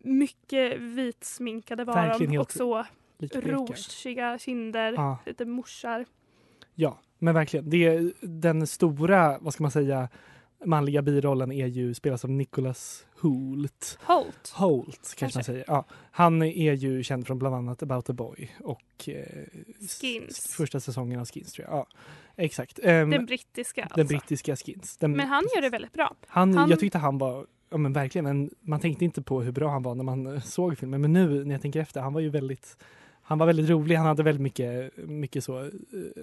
mycket 0.00 0.78
vitsminkade 0.80 1.84
var 1.84 1.94
Verkligen 1.94 2.32
de 2.32 2.38
och 2.38 2.52
så 2.52 2.84
rosiga 3.34 4.38
kinder, 4.38 4.92
Ja, 4.92 5.18
lite 5.26 5.44
morsar. 5.44 6.04
ja, 6.74 6.98
men 7.18 7.34
verkligen. 7.34 7.70
Det 7.70 7.86
är 7.86 8.12
den 8.20 8.66
stora, 8.66 9.38
vad 9.40 9.54
ska 9.54 9.62
man 9.64 9.70
säga, 9.70 10.08
manliga 10.64 11.02
birollen 11.02 11.52
är 11.52 11.66
ju 11.66 11.94
spelas 11.94 12.24
av 12.24 12.30
Nicholas 12.30 13.06
Hoult. 13.20 13.98
Holt. 14.02 14.52
Holt 14.54 14.86
kanske, 14.96 15.16
Kanske. 15.18 15.38
man 15.38 15.44
säger. 15.44 15.64
Ja, 15.68 15.84
han 16.10 16.42
är 16.42 16.72
ju 16.72 17.02
känd 17.02 17.26
från 17.26 17.38
bland 17.38 17.54
annat 17.54 17.82
About 17.82 18.10
a 18.10 18.12
Boy 18.12 18.50
och 18.60 19.08
eh, 19.08 19.24
Skins. 20.00 20.54
första 20.56 20.80
säsongen 20.80 21.20
av 21.20 21.26
Skins 21.26 21.52
tror 21.52 21.68
jag. 21.68 21.76
Ja, 21.78 21.86
exakt. 22.36 22.78
Ehm, 22.82 23.10
Den 23.10 23.26
brittiska 23.26 23.80
den 23.80 23.90
alltså. 24.00 24.04
brittiska 24.06 24.56
Skins. 24.56 24.96
Den, 24.96 25.12
Men 25.12 25.28
han 25.28 25.44
gör 25.54 25.62
det 25.62 25.68
väldigt 25.68 25.92
bra. 25.92 26.14
Han, 26.26 26.54
Han- 26.54 26.70
Jag 26.70 26.80
tyckte 26.80 26.98
han 26.98 27.18
var, 27.18 27.46
ja 27.70 27.76
men 27.76 27.92
verkligen, 27.92 28.26
en, 28.26 28.50
man 28.60 28.80
tänkte 28.80 29.04
inte 29.04 29.22
på 29.22 29.42
hur 29.42 29.52
bra 29.52 29.68
han 29.70 29.82
var 29.82 29.94
när 29.94 30.04
man 30.04 30.26
eh, 30.26 30.40
såg 30.40 30.78
filmen. 30.78 31.00
Men 31.00 31.12
nu 31.12 31.44
när 31.44 31.54
jag 31.54 31.62
tänker 31.62 31.80
efter, 31.80 32.00
han 32.00 32.12
var 32.12 32.20
ju 32.20 32.28
väldigt, 32.30 32.76
han 33.22 33.38
var 33.38 33.46
väldigt 33.46 33.68
rolig. 33.70 33.96
Han 33.96 34.06
hade 34.06 34.22
väldigt 34.22 34.42
mycket, 34.42 34.96
mycket 34.96 35.44
så, 35.44 35.58
eh, 35.60 35.66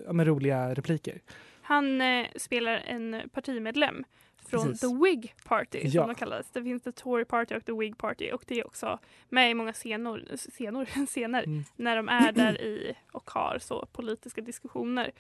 ja 0.06 0.14
men 0.14 0.26
roliga 0.26 0.74
repliker. 0.74 1.22
Han 1.62 2.02
eh, 2.02 2.26
spelar 2.36 2.74
en 2.74 3.22
partimedlem 3.34 4.04
från 4.50 4.64
Precis. 4.66 4.80
The 4.80 4.88
Whig 5.04 5.34
Party 5.46 5.80
Ja. 5.84 6.02
som 6.02 6.08
de 6.08 6.16
kallas. 6.16 6.50
Det 6.54 6.64
finns 6.64 6.84
The 6.84 6.92
Tory 6.92 7.26
Party 7.26 7.56
och 7.56 7.66
The 7.66 7.72
Whig 7.72 7.98
Party 7.98 8.32
och 8.32 8.44
det 8.48 8.60
är 8.60 8.66
också 8.68 9.00
med 9.30 9.52
i 9.52 9.54
många 9.54 9.74
scener, 9.74 10.38
scener, 10.38 10.86
scener 11.06 11.44
Mm. 11.44 11.64
när 11.76 11.96
de 11.96 12.10
är 12.10 12.32
där 12.32 12.62
i 12.62 12.94
och 13.12 13.30
har 13.32 13.58
så 13.62 13.86
politiska 13.92 14.42
diskussioner. 14.42 15.12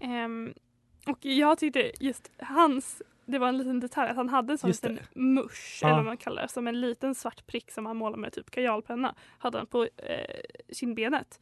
Ehm, 0.00 0.54
och 1.06 1.18
jag 1.24 1.58
tyckte 1.58 1.92
just 2.00 2.30
hans, 2.38 3.02
det 3.26 3.38
var 3.38 3.48
en 3.48 3.58
liten 3.58 3.80
detalj, 3.80 4.10
att 4.10 4.16
han 4.16 4.28
hade 4.28 4.52
en 4.52 4.58
sån 4.58 4.70
Just 4.70 4.82
det. 4.82 4.88
liten 4.88 5.06
musch, 5.34 5.78
Ja. 5.82 5.88
eller 5.88 5.96
vad 5.96 6.04
man 6.04 6.16
kallar 6.16 6.42
det, 6.42 6.48
som 6.48 6.66
en 6.68 6.80
liten 6.80 7.14
svart 7.14 7.46
prick 7.46 7.70
som 7.70 7.86
han 7.86 7.96
målade 7.96 8.20
med 8.20 8.32
typ 8.32 8.50
kajalpenna, 8.50 9.14
hade 9.38 9.58
han 9.58 9.66
på 9.66 9.82
eh, 9.84 10.40
kindbenet. 10.72 11.40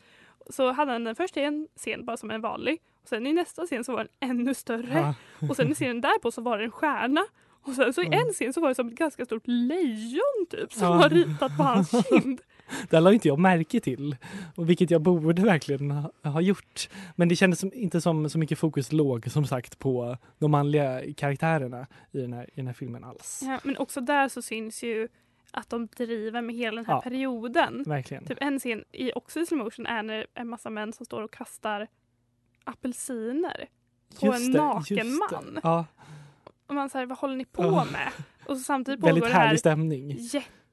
Så 0.51 0.73
hade 0.73 0.93
han 0.93 1.05
den 1.05 1.15
först 1.17 1.37
i 1.37 1.41
en 1.41 1.69
scen 1.77 2.05
bara 2.05 2.17
som 2.17 2.31
en 2.31 2.41
vanlig, 2.41 2.83
och 3.03 3.09
sen 3.09 3.27
i 3.27 3.33
nästa 3.33 3.67
scen 3.67 3.85
så 3.85 3.93
var 3.93 3.99
den 4.21 4.31
ännu 4.31 4.55
större. 4.55 5.15
Ja, 5.41 5.49
Och 5.49 5.57
sen 5.57 5.71
i 5.71 5.75
scenen 5.75 6.01
därpå 6.01 6.31
så 6.31 6.41
var 6.43 6.59
det 6.59 6.65
en 6.65 6.71
stjärna. 6.71 7.25
Och 7.65 7.73
sen 7.75 7.93
så 7.93 8.03
i 8.03 8.07
Mm. 8.07 8.19
en 8.27 8.33
scen 8.33 8.53
så 8.53 8.61
var 8.61 8.69
det 8.69 8.75
som 8.75 8.89
ett 8.89 8.95
ganska 8.95 9.25
stort 9.25 9.43
lejon 9.47 10.47
typ 10.51 10.73
som 10.73 10.87
Ja. 10.89 10.97
var 10.99 11.09
ritat 11.09 11.57
på 11.57 11.63
hans 11.63 11.91
kind. 12.09 12.41
det 12.91 13.01
la 13.01 13.13
inte 13.13 13.29
jag 13.29 13.39
märke 13.39 13.81
till, 13.81 14.17
och 14.57 14.71
vilket 14.71 14.91
jag 14.91 15.01
borde 15.03 15.43
verkligen 15.43 15.91
ha, 15.91 16.13
ha 16.23 16.41
gjort. 16.41 16.89
Men 17.17 17.29
det 17.29 17.37
kändes 17.37 17.61
som, 17.61 17.73
inte 17.75 18.01
som 18.01 18.31
så 18.31 18.39
mycket 18.39 18.59
fokus 18.59 18.93
låg 18.93 19.31
som 19.31 19.47
sagt 19.47 19.79
på 19.79 20.17
de 20.39 20.51
manliga 20.51 21.01
karaktärerna 21.17 21.87
i 22.13 22.19
den 22.21 22.33
här, 22.33 22.45
i 22.45 22.53
den 22.57 22.67
här 22.67 22.75
filmen 22.75 23.05
alls. 23.05 23.41
Ja, 23.45 23.61
men 23.65 23.77
också 23.79 24.01
där 24.01 24.29
så 24.29 24.43
syns 24.43 24.83
ju 24.83 25.09
att 25.51 25.71
de 25.71 25.87
driver 25.97 26.43
med 26.43 26.55
hela 26.55 26.77
den 26.77 26.87
här 26.87 26.95
Ja. 26.95 27.01
perioden. 27.01 27.83
Verkligen. 27.87 28.25
Typ 28.25 28.39
en 28.41 28.59
scen 28.59 28.85
i 28.93 29.13
också 29.13 29.41
i 29.41 29.47
slow 29.47 29.59
motion 29.65 29.87
är 29.87 30.03
när 30.03 30.27
en 30.35 30.49
massa 30.49 30.71
män 30.71 30.93
som 30.93 31.07
står 31.07 31.23
och 31.23 31.33
kastar 31.33 31.87
apelsiner. 32.65 33.67
på 34.21 34.33
en 34.33 34.53
det, 34.53 34.59
naken 34.59 35.15
man. 35.19 35.61
Ja, 35.63 35.85
Och 36.67 36.75
man 36.75 36.91
säger 36.91 37.07
vad 37.07 37.19
håller 37.19 37.37
ni 37.37 37.45
på 37.45 37.63
Ja. 37.63 37.87
med? 37.93 38.09
Och 38.47 38.57
så 38.57 38.63
samtidigt 38.63 39.01
pågår 39.01 39.09
väldigt 39.13 39.25
det 39.31 39.35
här 39.35 39.47
härlig 39.47 39.61
stämning. 39.61 40.19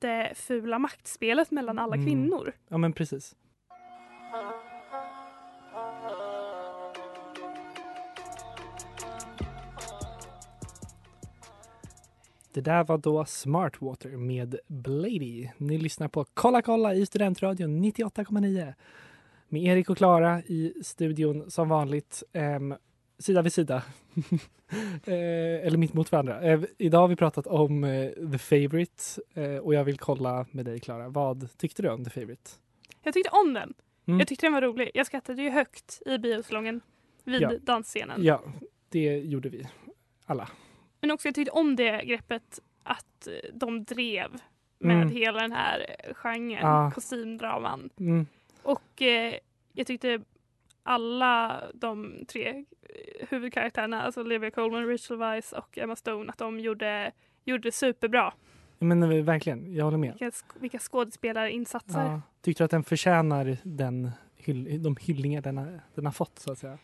Jättefula 0.03 0.79
maktspelet 0.79 1.51
mellan 1.51 1.79
alla 1.79 1.95
Mm. 1.95 2.05
kvinnor. 2.05 2.53
Ja 2.67 2.77
men 2.77 2.93
precis. 2.93 3.35
Det 12.53 12.61
där 12.61 12.83
var 12.83 12.97
då 12.97 13.25
Smartwater 13.25 14.09
med 14.09 14.55
Blady. 14.67 15.49
Ni 15.57 15.77
lyssnar 15.77 16.07
på 16.07 16.25
Kolla 16.33 16.61
kolla 16.61 16.93
i 16.93 17.05
Studentradion 17.05 17.81
98,9. 17.85 18.73
Med 19.49 19.63
Erik 19.63 19.89
och 19.89 19.97
Klara 19.97 20.39
i 20.39 20.73
studion 20.83 21.51
som 21.51 21.69
vanligt. 21.69 22.23
Sida 23.19 23.41
vid 23.41 23.53
sida. 23.53 23.75
eh, 25.05 25.65
eller 25.67 25.77
mitt 25.77 25.93
mot 25.93 26.11
varandra. 26.11 26.41
Eh, 26.41 26.61
idag 26.77 26.99
har 26.99 27.07
vi 27.07 27.15
pratat 27.15 27.47
om 27.47 27.83
eh, 27.83 28.11
The 28.31 28.37
Favourite 28.37 29.03
eh, 29.33 29.55
och 29.57 29.73
jag 29.73 29.83
vill 29.83 29.97
kolla 29.99 30.45
med 30.51 30.65
dig 30.65 30.79
Klara. 30.79 31.09
Vad 31.09 31.57
tyckte 31.57 31.81
du 31.81 31.89
om 31.89 32.03
The 32.05 32.09
Favourite? 32.09 32.49
Jag 33.03 33.13
tyckte 33.13 33.29
om 33.29 33.53
den. 33.53 33.73
Mm. 34.07 34.19
Jag 34.19 34.27
tyckte 34.27 34.45
den 34.45 34.53
var 34.53 34.61
rolig. 34.61 34.91
Jag 34.93 35.05
skrattade 35.05 35.41
ju 35.41 35.49
högt 35.49 36.01
i 36.05 36.17
biosalongen 36.17 36.81
vid 37.23 37.41
Ja. 37.41 37.51
dansscenen. 37.61 38.23
Ja, 38.23 38.41
det 38.89 39.17
gjorde 39.19 39.49
vi 39.49 39.67
alla. 40.25 40.49
Men 41.01 41.11
också 41.11 41.27
jag 41.27 41.35
tyckte 41.35 41.51
om 41.51 41.75
det 41.75 42.03
greppet 42.05 42.59
att 42.83 43.27
eh, 43.27 43.33
de 43.53 43.83
drev 43.83 44.31
med 44.79 44.95
Mm. 44.95 45.09
hela 45.09 45.41
den 45.41 45.51
här 45.51 45.95
eh, 46.03 46.13
genren, 46.13 46.51
Ja. 46.61 46.91
kostymdraman. 46.95 47.89
Mm. 47.99 48.27
Och 48.63 49.01
jag 49.73 49.87
tyckte 49.87 50.21
alla 50.83 51.63
de 51.73 52.25
tre 52.27 52.65
huvudkaraktärerna, 53.29 54.01
alltså 54.01 54.21
Olivia 54.21 54.51
Colman, 54.51 54.87
Rachel 54.87 55.17
Weisz 55.17 55.51
och 55.53 55.77
Emma 55.77 55.95
Stone, 55.95 56.31
att 56.31 56.37
de 56.37 56.59
gjorde, 56.59 57.11
gjorde 57.45 57.63
det 57.67 57.71
superbra. 57.71 58.33
Men 58.79 59.25
verkligen, 59.25 59.73
jag 59.75 59.85
håller 59.85 59.97
med. 59.97 60.11
Vilka, 60.19 60.31
vilka 60.59 60.79
skådespelarinsatser. 60.79 61.99
Ja. 62.01 62.21
Tyckte 62.41 62.63
du 62.63 62.65
att 62.65 62.71
den 62.71 62.83
förtjänar 62.83 63.57
den 63.63 64.11
hyll, 64.35 64.83
de 64.83 64.95
hyllningar 65.01 65.41
den 65.41 65.57
har, 65.57 65.79
den 65.95 66.05
har 66.05 66.13
fått 66.13 66.39
så 66.39 66.51
att 66.51 66.57
säga? 66.57 66.77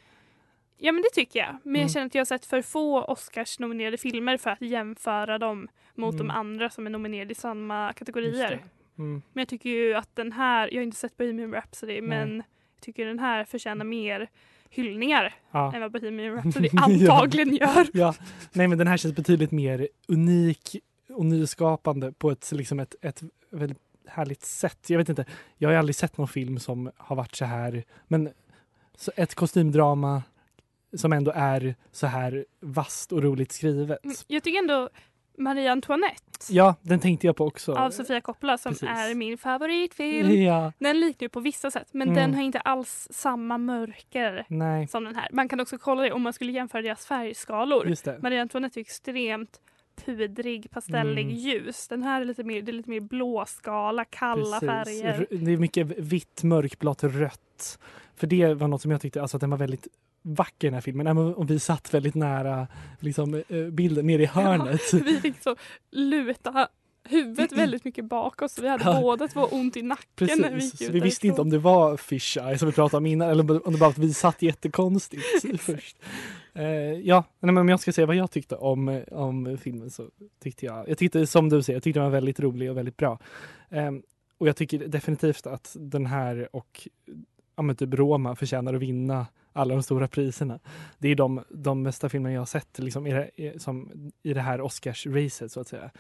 Ja 0.78 0.92
men 0.92 1.02
det 1.02 1.10
tycker 1.14 1.40
jag. 1.40 1.58
Men 1.64 1.72
Mm. 1.72 1.82
jag 1.82 1.92
känner 1.92 2.06
att 2.06 2.16
jag 2.16 2.20
har 2.20 2.26
sett 2.26 2.46
för 2.46 2.62
få 2.62 3.04
Oscars-nominerade 3.04 3.98
filmer 3.98 4.38
för 4.38 4.50
att 4.50 4.62
jämföra 4.62 5.38
dem 5.38 5.68
mot 5.96 6.14
Mm. 6.16 6.28
de 6.28 6.34
andra 6.34 6.70
som 6.70 6.86
är 6.86 6.90
nominerade 6.90 7.32
i 7.32 7.36
samma 7.36 7.94
kategorier. 7.94 8.66
Mm. 8.98 9.22
Men 9.34 9.42
jag 9.42 9.48
tycker 9.48 9.70
ju 9.70 9.94
att 9.94 10.16
den 10.16 10.32
här, 10.32 10.68
jag 10.74 10.80
har 10.80 10.84
inte 10.84 10.98
sett 10.98 11.18
Bohemian 11.18 11.52
Rhapsody 11.54 12.02
men 12.02 12.36
jag 12.76 12.82
tycker 12.82 13.06
den 13.06 13.20
här 13.20 13.44
förtjänar 13.46 13.86
mer 13.86 14.30
hyllningar 14.70 15.36
Ja. 15.52 15.74
än 15.76 15.82
vad 15.82 15.92
Bohemian 15.92 16.36
Rhapsody 16.44 16.70
Ja. 16.74 16.84
antagligen 16.84 17.56
gör. 17.56 17.88
ja. 17.94 18.16
Nej 18.54 18.68
men 18.68 18.78
den 18.78 18.88
här 18.88 18.98
känns 18.98 19.16
betydligt 19.16 19.52
mer 19.52 19.88
unik 20.08 20.76
och 21.10 21.26
nyskapande 21.26 22.12
på 22.12 22.32
ett, 22.32 22.52
liksom 22.52 22.80
ett, 22.80 22.96
ett 23.02 23.22
väldigt 23.50 23.80
härligt 24.08 24.46
sätt. 24.46 24.90
Jag 24.90 24.98
vet 24.98 25.10
inte, 25.10 25.26
jag 25.58 25.70
har 25.70 25.76
aldrig 25.76 25.96
sett 25.96 26.18
någon 26.18 26.28
film 26.28 26.60
som 26.60 26.92
har 26.98 27.16
varit 27.16 27.36
så 27.36 27.46
här, 27.46 27.84
men 28.08 28.30
så 28.98 29.12
ett 29.16 29.36
kostymdrama 29.36 30.24
som 30.98 31.14
ändå 31.14 31.32
är 31.36 31.76
så 31.92 32.08
här 32.08 32.46
vasst 32.60 33.12
och 33.12 33.24
roligt 33.24 33.52
skrivet. 33.52 34.00
Jag 34.28 34.44
tycker 34.44 34.60
ändå 34.60 34.90
Marie 35.38 35.72
Antoinette 35.72 36.22
Ja, 36.50 36.76
den 36.82 37.00
tänkte 37.00 37.28
jag 37.28 37.36
på 37.36 37.46
också. 37.46 37.74
av 37.76 37.92
Sofia 37.92 38.22
Coppola 38.22 38.58
som 38.58 38.72
Precis. 38.72 38.90
är 38.90 39.16
min 39.16 39.38
favoritfilm. 39.38 40.42
Ja, 40.44 40.72
Den 40.80 41.00
liknar 41.00 41.26
ju 41.26 41.30
på 41.30 41.40
vissa 41.40 41.72
sätt 41.72 41.88
men 41.92 42.02
Mm. 42.10 42.16
den 42.22 42.34
har 42.34 42.42
inte 42.42 42.60
alls 42.60 43.08
samma 43.12 43.58
mörker 43.58 44.46
nej, 44.50 44.88
som 44.88 45.04
den 45.04 45.16
här. 45.16 45.28
Man 45.32 45.48
kan 45.50 45.60
också 45.60 45.78
kolla 45.78 46.02
det 46.04 46.12
om 46.12 46.22
man 46.22 46.34
skulle 46.34 46.52
jämföra 46.52 46.82
deras 46.82 47.06
färgskalor. 47.06 47.88
just 47.88 48.06
det. 48.06 48.20
Marie 48.22 48.42
Antoinette 48.42 48.80
är 48.80 48.82
extremt 48.82 49.60
pudrig, 50.06 50.72
pastellig, 50.72 51.24
Mm. 51.26 51.36
ljus. 51.36 51.88
Den 51.88 52.04
här 52.04 52.22
är 52.22 52.26
lite 52.26 52.44
mer, 52.44 52.62
det 52.62 52.72
är 52.72 52.74
lite 52.74 52.90
mer 52.90 53.00
blåskala, 53.00 54.06
kalla 54.06 54.60
Precis. 54.60 55.02
färger. 55.02 55.28
Det 55.32 55.52
är 55.54 55.58
mycket 55.58 55.88
vitt, 55.88 56.44
mörkblått, 56.44 57.04
rött. 57.04 57.80
För 58.16 58.28
det 58.28 58.54
var 58.54 58.68
något 58.68 58.82
som 58.82 58.92
jag 58.92 59.02
tyckte, 59.02 59.22
alltså 59.22 59.38
att 59.38 59.42
den 59.42 59.50
var 59.50 59.58
väldigt 59.58 59.88
vacker 60.26 60.68
den 60.68 60.74
här 60.74 60.82
filmen. 60.82 61.08
Även 61.08 61.36
om 61.36 61.46
vi 61.46 61.60
satt 61.60 61.94
väldigt 61.94 62.16
nära 62.16 62.68
liksom, 63.00 63.44
eh, 63.50 63.66
bilden 63.72 64.08
nere 64.08 64.22
i 64.22 64.26
hörnet. 64.34 64.94
Vi 64.94 65.20
fick 65.20 65.42
så 65.42 65.56
luta 65.92 66.68
huvudet 67.10 67.52
väldigt 67.52 67.86
mycket 67.86 68.06
bakåt 68.06 68.52
så 68.52 68.62
vi 68.62 68.68
hade 68.68 68.84
Ja. 68.84 69.02
båda 69.02 69.28
två 69.28 69.42
ont 69.42 69.78
i 69.78 69.82
nacken 69.82 70.28
när 70.38 70.52
vi 70.52 70.64
gick 70.64 70.72
Precis. 70.72 70.90
ut 70.90 70.96
Vi 70.96 71.00
visste 71.00 71.28
inte 71.28 71.42
om 71.42 71.50
det 71.50 71.58
var 71.58 71.98
fish 71.98 72.38
eye 72.38 72.58
som 72.58 72.66
vi 72.68 72.72
pratade 72.74 72.98
om 72.98 73.06
innan 73.06 73.30
eller 73.30 73.68
om 73.68 73.74
det 73.74 73.80
bara 73.80 73.90
att 73.90 73.98
vi 73.98 74.14
satt 74.14 74.42
jättekonstigt 74.42 75.24
först. 75.62 75.98
Eh, 76.54 76.66
ja, 76.94 77.24
nej, 77.40 77.54
men 77.54 77.58
om 77.58 77.70
jag 77.70 77.80
ska 77.80 77.92
säga 77.94 78.08
vad 78.08 78.16
jag 78.16 78.32
tyckte 78.32 78.56
om, 78.56 78.90
eh, 78.90 79.04
om 79.12 79.58
filmen 79.62 79.90
så 79.90 80.10
tyckte 80.44 80.66
jag, 80.66 80.90
jag 80.90 80.98
tyckte 80.98 81.28
som 81.28 81.50
du 81.50 81.64
säger, 81.64 81.76
jag 81.76 81.84
tyckte 81.84 82.00
den 82.00 82.04
var 82.06 82.12
väldigt 82.12 82.40
rolig 82.40 82.70
och 82.72 82.78
väldigt 82.78 82.98
bra. 82.98 83.20
Ehm, 83.70 84.04
och 84.38 84.48
jag 84.48 84.56
tycker 84.56 84.88
definitivt 84.88 85.48
att 85.48 85.76
den 85.80 86.06
här 86.06 86.50
och 86.52 86.88
ja, 87.56 87.64
men 87.64 87.76
typ 87.76 87.94
Roma 87.94 88.36
förtjänar 88.36 88.74
att 88.74 88.82
vinna 88.82 89.26
alla 89.56 89.74
de 89.74 89.84
stora 89.84 90.08
priserna. 90.08 90.60
Det 90.98 91.10
är 91.10 91.16
de, 91.16 91.44
de 91.50 91.84
bästa 91.84 92.10
filmerna 92.10 92.34
jag 92.34 92.42
har 92.42 92.46
sett 92.46 92.80
liksom, 92.80 93.08
i, 93.08 93.14
det, 93.14 93.62
som, 93.62 93.92
i 94.24 94.34
det 94.34 94.42
här 94.42 94.62
Oscars-racet 94.62 95.48
så 95.48 95.60
att 95.60 95.68
säga. 95.68 95.92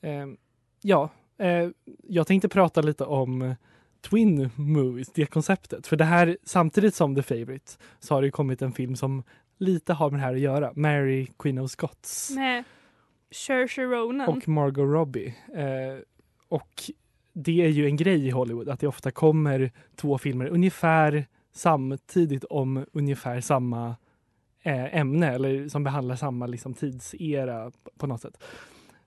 Ehm, 0.00 0.36
ja, 0.82 1.10
eh, 1.38 1.68
jag 2.02 2.26
tänkte 2.26 2.48
prata 2.48 2.80
lite 2.80 3.04
om 3.04 3.54
Twin 4.00 4.50
Movies, 4.56 5.08
det 5.14 5.26
konceptet. 5.26 5.86
För 5.86 5.96
det 5.96 6.04
här, 6.04 6.36
samtidigt 6.44 6.94
som 6.94 7.14
The 7.14 7.22
Favourite, 7.22 7.72
så 8.00 8.14
har 8.14 8.22
det 8.22 8.30
kommit 8.30 8.62
en 8.62 8.72
film 8.72 8.96
som 8.96 9.22
lite 9.58 9.92
har 9.92 10.10
med 10.10 10.20
det 10.20 10.24
här 10.24 10.34
att 10.34 10.40
göra. 10.40 10.72
Mary, 10.76 11.26
Queen 11.38 11.58
of 11.58 11.70
Scots 11.70 12.30
Med 12.30 12.64
Saoirse 13.30 13.82
Ronan. 13.82 14.28
och 14.28 14.48
Margot 14.48 14.92
Robbie. 14.92 15.34
Eh, 15.54 16.02
och 16.48 16.82
det 17.32 17.62
är 17.62 17.68
ju 17.68 17.86
en 17.86 17.96
grej 17.96 18.26
i 18.26 18.30
Hollywood 18.30 18.68
att 18.68 18.80
det 18.80 18.86
ofta 18.86 19.10
kommer 19.10 19.72
två 19.96 20.18
filmer 20.18 20.46
ungefär 20.46 21.26
samtidigt 21.52 22.44
om 22.44 22.86
ungefär 22.92 23.40
samma 23.40 23.96
eh, 24.62 24.96
ämne 24.96 25.28
eller 25.30 25.68
som 25.68 25.84
behandlar 25.84 26.16
samma 26.16 26.46
liksom, 26.46 26.74
tidsera 26.74 27.72
på 27.98 28.06
något 28.06 28.20
sätt. 28.20 28.42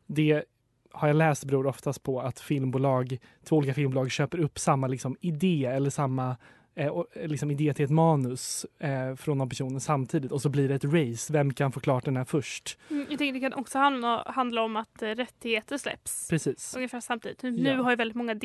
Det 0.06 0.44
har 0.92 1.08
jag 1.08 1.18
läst 1.18 1.46
beror 1.46 1.68
oftast 1.68 2.04
på 2.04 2.22
att 2.22 2.40
filmbolag, 2.40 3.18
två 3.44 3.58
olika 3.58 3.74
filmbolag 3.74 4.12
köper 4.12 4.40
upp 4.40 4.60
samma 4.60 4.88
liksom, 4.88 5.18
idé 5.22 5.66
eller 5.66 5.90
samma 5.90 6.38
eh, 6.76 6.94
liksom, 7.26 7.52
idé 7.52 7.74
till 7.74 7.86
ett 7.86 7.92
manus 7.92 8.66
eh, 8.80 9.16
från 9.16 9.38
någon 9.38 9.50
person 9.50 9.80
samtidigt 9.80 10.32
och 10.32 10.42
så 10.42 10.50
blir 10.50 10.70
det 10.70 10.76
ett 10.76 10.84
race. 10.84 11.34
Vem 11.34 11.54
kan 11.54 11.72
få 11.72 11.80
klart 11.80 12.06
den 12.06 12.18
här 12.18 12.24
först? 12.26 12.78
Mm, 12.90 13.06
Jag 13.10 13.18
tänker 13.18 13.34
det 13.34 13.40
kan 13.50 13.54
också 13.60 13.78
handla, 13.80 14.24
handla 14.32 14.62
om 14.64 14.76
att 14.76 15.02
eh, 15.02 15.08
rättigheter 15.10 15.78
släpps 15.78 16.30
Precis. 16.30 16.74
ungefär 16.76 17.00
samtidigt. 17.00 17.44
Nu 17.44 17.52
Ja. 17.70 17.84
har 17.84 17.90
ju 17.90 17.96
väldigt 17.96 18.16
många 18.18 18.36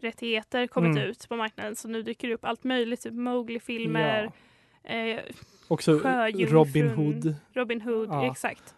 Disney-rättigheter 0.00 0.66
kommit 0.66 0.96
Mm. 0.96 1.10
ut 1.10 1.28
på 1.28 1.36
marknaden 1.36 1.76
så 1.76 1.88
nu 1.88 2.02
dyker 2.02 2.28
det 2.28 2.34
upp 2.34 2.44
allt 2.44 2.64
möjligt, 2.64 3.00
typ 3.02 3.12
Mowgli-filmer, 3.14 4.30
Ja. 4.84 4.90
eh, 4.90 5.20
Också. 5.68 5.92
Robin 6.48 6.88
Hood. 6.88 7.34
Robin 7.52 7.80
Hood, 7.80 8.08
Ja. 8.08 8.30
exakt. 8.30 8.74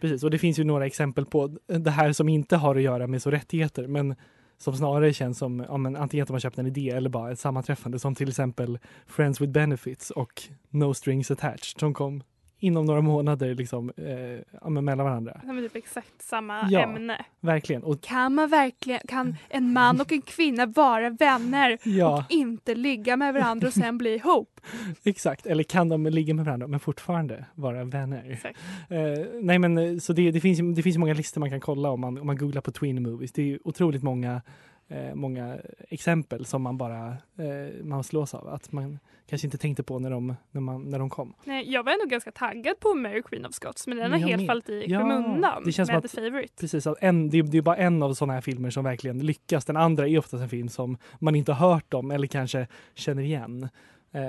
Precis, 0.00 0.24
och 0.24 0.30
det 0.30 0.38
finns 0.38 0.58
ju 0.58 0.64
några 0.64 0.86
exempel 0.86 1.26
på 1.26 1.56
det 1.66 1.90
här 1.90 2.12
som 2.12 2.28
inte 2.28 2.56
har 2.56 2.76
att 2.76 2.82
göra 2.82 3.06
med 3.06 3.22
så 3.22 3.30
rättigheter 3.30 3.86
men 3.86 4.14
som 4.58 4.74
snarare 4.76 5.12
känns 5.12 5.38
som 5.38 5.64
ja, 5.68 5.76
men 5.76 5.96
antingen 5.96 6.22
att 6.22 6.26
de 6.28 6.32
har 6.32 6.40
köpt 6.40 6.58
en 6.58 6.66
idé 6.66 6.90
eller 6.90 7.10
bara 7.10 7.32
ett 7.32 7.38
sammanträffande 7.38 7.98
som 7.98 8.14
till 8.14 8.28
exempel 8.28 8.78
Friends 9.06 9.40
with 9.40 9.52
Benefits 9.52 10.10
och 10.10 10.42
No 10.70 10.94
Strings 10.94 11.30
Attached 11.30 11.80
som 11.80 11.94
kom 11.94 12.22
inom 12.60 12.86
några 12.86 13.00
månader 13.00 13.54
liksom, 13.54 13.92
eh, 13.96 14.70
mellan 14.70 15.06
varandra. 15.06 15.40
De 15.46 15.58
är 15.58 15.62
typ 15.62 15.76
exakt 15.76 16.22
samma 16.22 16.68
Ja. 16.70 16.80
ämne. 16.80 17.24
Verkligen. 17.40 17.82
Och 17.82 18.00
Kan 18.00 18.34
man 18.34 18.48
verkligen, 18.50 19.00
kan 19.08 19.36
en 19.48 19.72
man 19.72 20.00
och 20.00 20.12
en 20.12 20.22
kvinna 20.22 20.66
vara 20.66 21.10
vänner 21.10 21.78
ja, 21.84 22.16
och 22.18 22.32
inte 22.34 22.74
ligga 22.74 23.16
med 23.16 23.34
varandra 23.34 23.66
och 23.66 23.72
sen 23.74 23.98
bli 23.98 24.14
ihop? 24.14 24.60
exakt. 25.04 25.46
Eller 25.46 25.62
kan 25.62 25.88
de 25.88 26.06
ligga 26.06 26.34
med 26.34 26.44
varandra 26.44 26.66
men 26.66 26.80
fortfarande 26.80 27.44
vara 27.54 27.84
vänner? 27.84 28.40
Eh, 28.88 28.98
nej 29.42 29.58
men 29.58 29.78
eh, 29.78 29.96
så 29.98 30.12
det, 30.12 30.30
det, 30.30 30.40
finns, 30.40 30.76
det 30.76 30.82
finns 30.82 30.96
många 30.98 31.14
listor 31.14 31.40
man 31.40 31.50
kan 31.50 31.60
kolla 31.60 31.90
om 31.90 32.00
man, 32.00 32.18
om 32.18 32.26
man 32.26 32.36
googlar 32.36 32.60
på 32.62 32.72
Twin 32.72 33.02
Movies. 33.02 33.32
Det 33.32 33.52
är 33.52 33.58
otroligt 33.64 34.02
många, 34.02 34.42
eh, 34.90 35.14
många 35.14 35.58
exempel 35.88 36.44
som 36.46 36.62
man 36.62 36.78
bara 36.78 37.08
eh, 37.38 37.82
man 37.84 38.04
slås 38.04 38.34
av. 38.34 38.48
Att 38.48 38.72
man 38.72 38.98
kanske 39.26 39.46
inte 39.46 39.58
tänkte 39.58 39.82
på 39.82 39.98
när 39.98 40.10
de, 40.10 40.34
när 40.50 40.60
man, 40.60 40.82
när 40.82 40.98
de 40.98 41.10
kom. 41.10 41.34
Nej, 41.44 41.72
jag 41.72 41.82
var 41.82 41.92
ändå 41.92 42.04
ganska 42.06 42.32
taggad 42.32 42.80
på 42.80 42.94
Mary 42.94 43.22
Queen 43.22 43.46
of 43.46 43.52
Scots 43.54 43.86
men 43.86 43.96
den 43.98 44.12
har 44.12 44.18
helt 44.18 44.36
med. 44.40 44.46
fallit 44.46 44.68
i 44.68 44.84
Ja, 44.88 44.98
skymundan 44.98 45.62
det 45.64 45.72
känns 45.72 45.86
som 45.88 45.94
med 45.94 46.04
att- 46.04 46.10
The 46.10 46.20
Favourite. 46.20 46.54
Precis, 46.60 46.86
att 46.86 46.98
en, 47.00 47.30
det, 47.30 47.38
är- 47.38 47.42
det 47.42 47.58
är 47.58 47.62
bara 47.62 47.76
en 47.76 48.02
av 48.02 48.14
sådana 48.14 48.32
här 48.32 48.40
filmer 48.40 48.70
som 48.70 48.84
verkligen 48.84 49.18
lyckas. 49.18 49.64
Den 49.64 49.76
andra 49.76 50.08
är 50.08 50.18
oftast 50.18 50.42
en 50.42 50.48
film 50.48 50.68
som 50.68 50.96
man 51.18 51.34
inte 51.34 51.52
har 51.52 51.70
hört 51.72 51.94
om 51.94 52.10
eller 52.10 52.26
kanske 52.26 52.66
känner 52.94 53.22
igen. 53.22 53.68
Eh, 54.12 54.20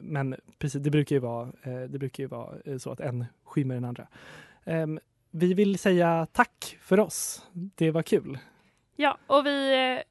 men 0.00 0.36
precis, 0.58 0.82
det 0.82 0.90
brukar 0.90 1.16
ju 1.16 1.20
vara, 1.20 1.48
eh, 1.62 1.80
det 1.88 1.98
brukar 1.98 2.22
ju 2.24 2.28
vara 2.28 2.54
eh, 2.64 2.76
så 2.78 2.90
att 2.92 3.00
en 3.00 3.24
skymmer 3.44 3.74
den 3.74 3.84
andra. 3.84 4.06
Ehm, 4.64 4.98
vi 5.30 5.54
vill 5.54 5.78
säga 5.78 6.26
tack 6.32 6.76
för 6.80 7.00
oss. 7.00 7.46
Det 7.52 7.90
var 7.90 8.02
kul. 8.02 8.38
Ja, 9.00 9.18
och 9.26 9.46
vi 9.46 9.72
eh, 9.72 10.02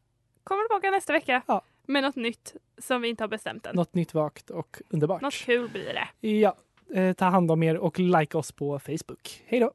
kommer 0.43 0.63
tillbaka 0.63 0.91
nästa 0.91 1.13
vecka 1.13 1.41
Ja. 1.47 1.61
med 1.87 2.03
något 2.03 2.15
nytt 2.15 2.55
som 2.77 3.01
vi 3.01 3.09
inte 3.09 3.23
har 3.23 3.27
bestämt 3.27 3.65
än. 3.65 3.75
Något 3.75 3.93
nytt, 3.93 4.13
vakt 4.13 4.49
och 4.49 4.77
underbart. 4.89 5.21
Något 5.21 5.33
kul 5.33 5.69
blir 5.69 5.93
det. 6.21 6.27
Ja, 6.27 6.55
eh, 6.95 7.13
ta 7.13 7.25
hand 7.25 7.51
om 7.51 7.63
er 7.63 7.77
och 7.77 7.99
like 7.99 8.37
oss 8.37 8.51
på 8.51 8.79
Facebook. 8.79 9.43
Hej 9.45 9.59
då! 9.59 9.71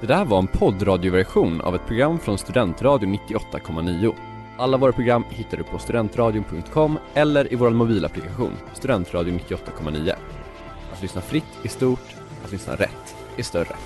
Det 0.00 0.06
där 0.06 0.24
var 0.24 0.38
en 0.38 0.46
poddradioversion 0.46 1.60
av 1.60 1.74
ett 1.74 1.86
program 1.86 2.18
från 2.18 2.38
Studentradion 2.38 3.12
98,9. 3.28 4.14
Alla 4.58 4.76
våra 4.76 4.92
program 4.92 5.24
hittar 5.30 5.56
du 5.56 5.64
på 5.64 5.78
studentradion.com 5.78 6.98
eller 7.14 7.52
i 7.52 7.56
vår 7.56 7.70
mobilapplikation 7.70 8.52
Studentradion 8.74 9.38
98,9. 9.38 10.14
Att 10.92 11.02
lyssna 11.02 11.20
fritt 11.20 11.58
är 11.64 11.68
stort, 11.68 12.14
att 12.44 12.52
lyssna 12.52 12.74
rätt 12.74 13.16
är 13.36 13.42
större. 13.42 13.76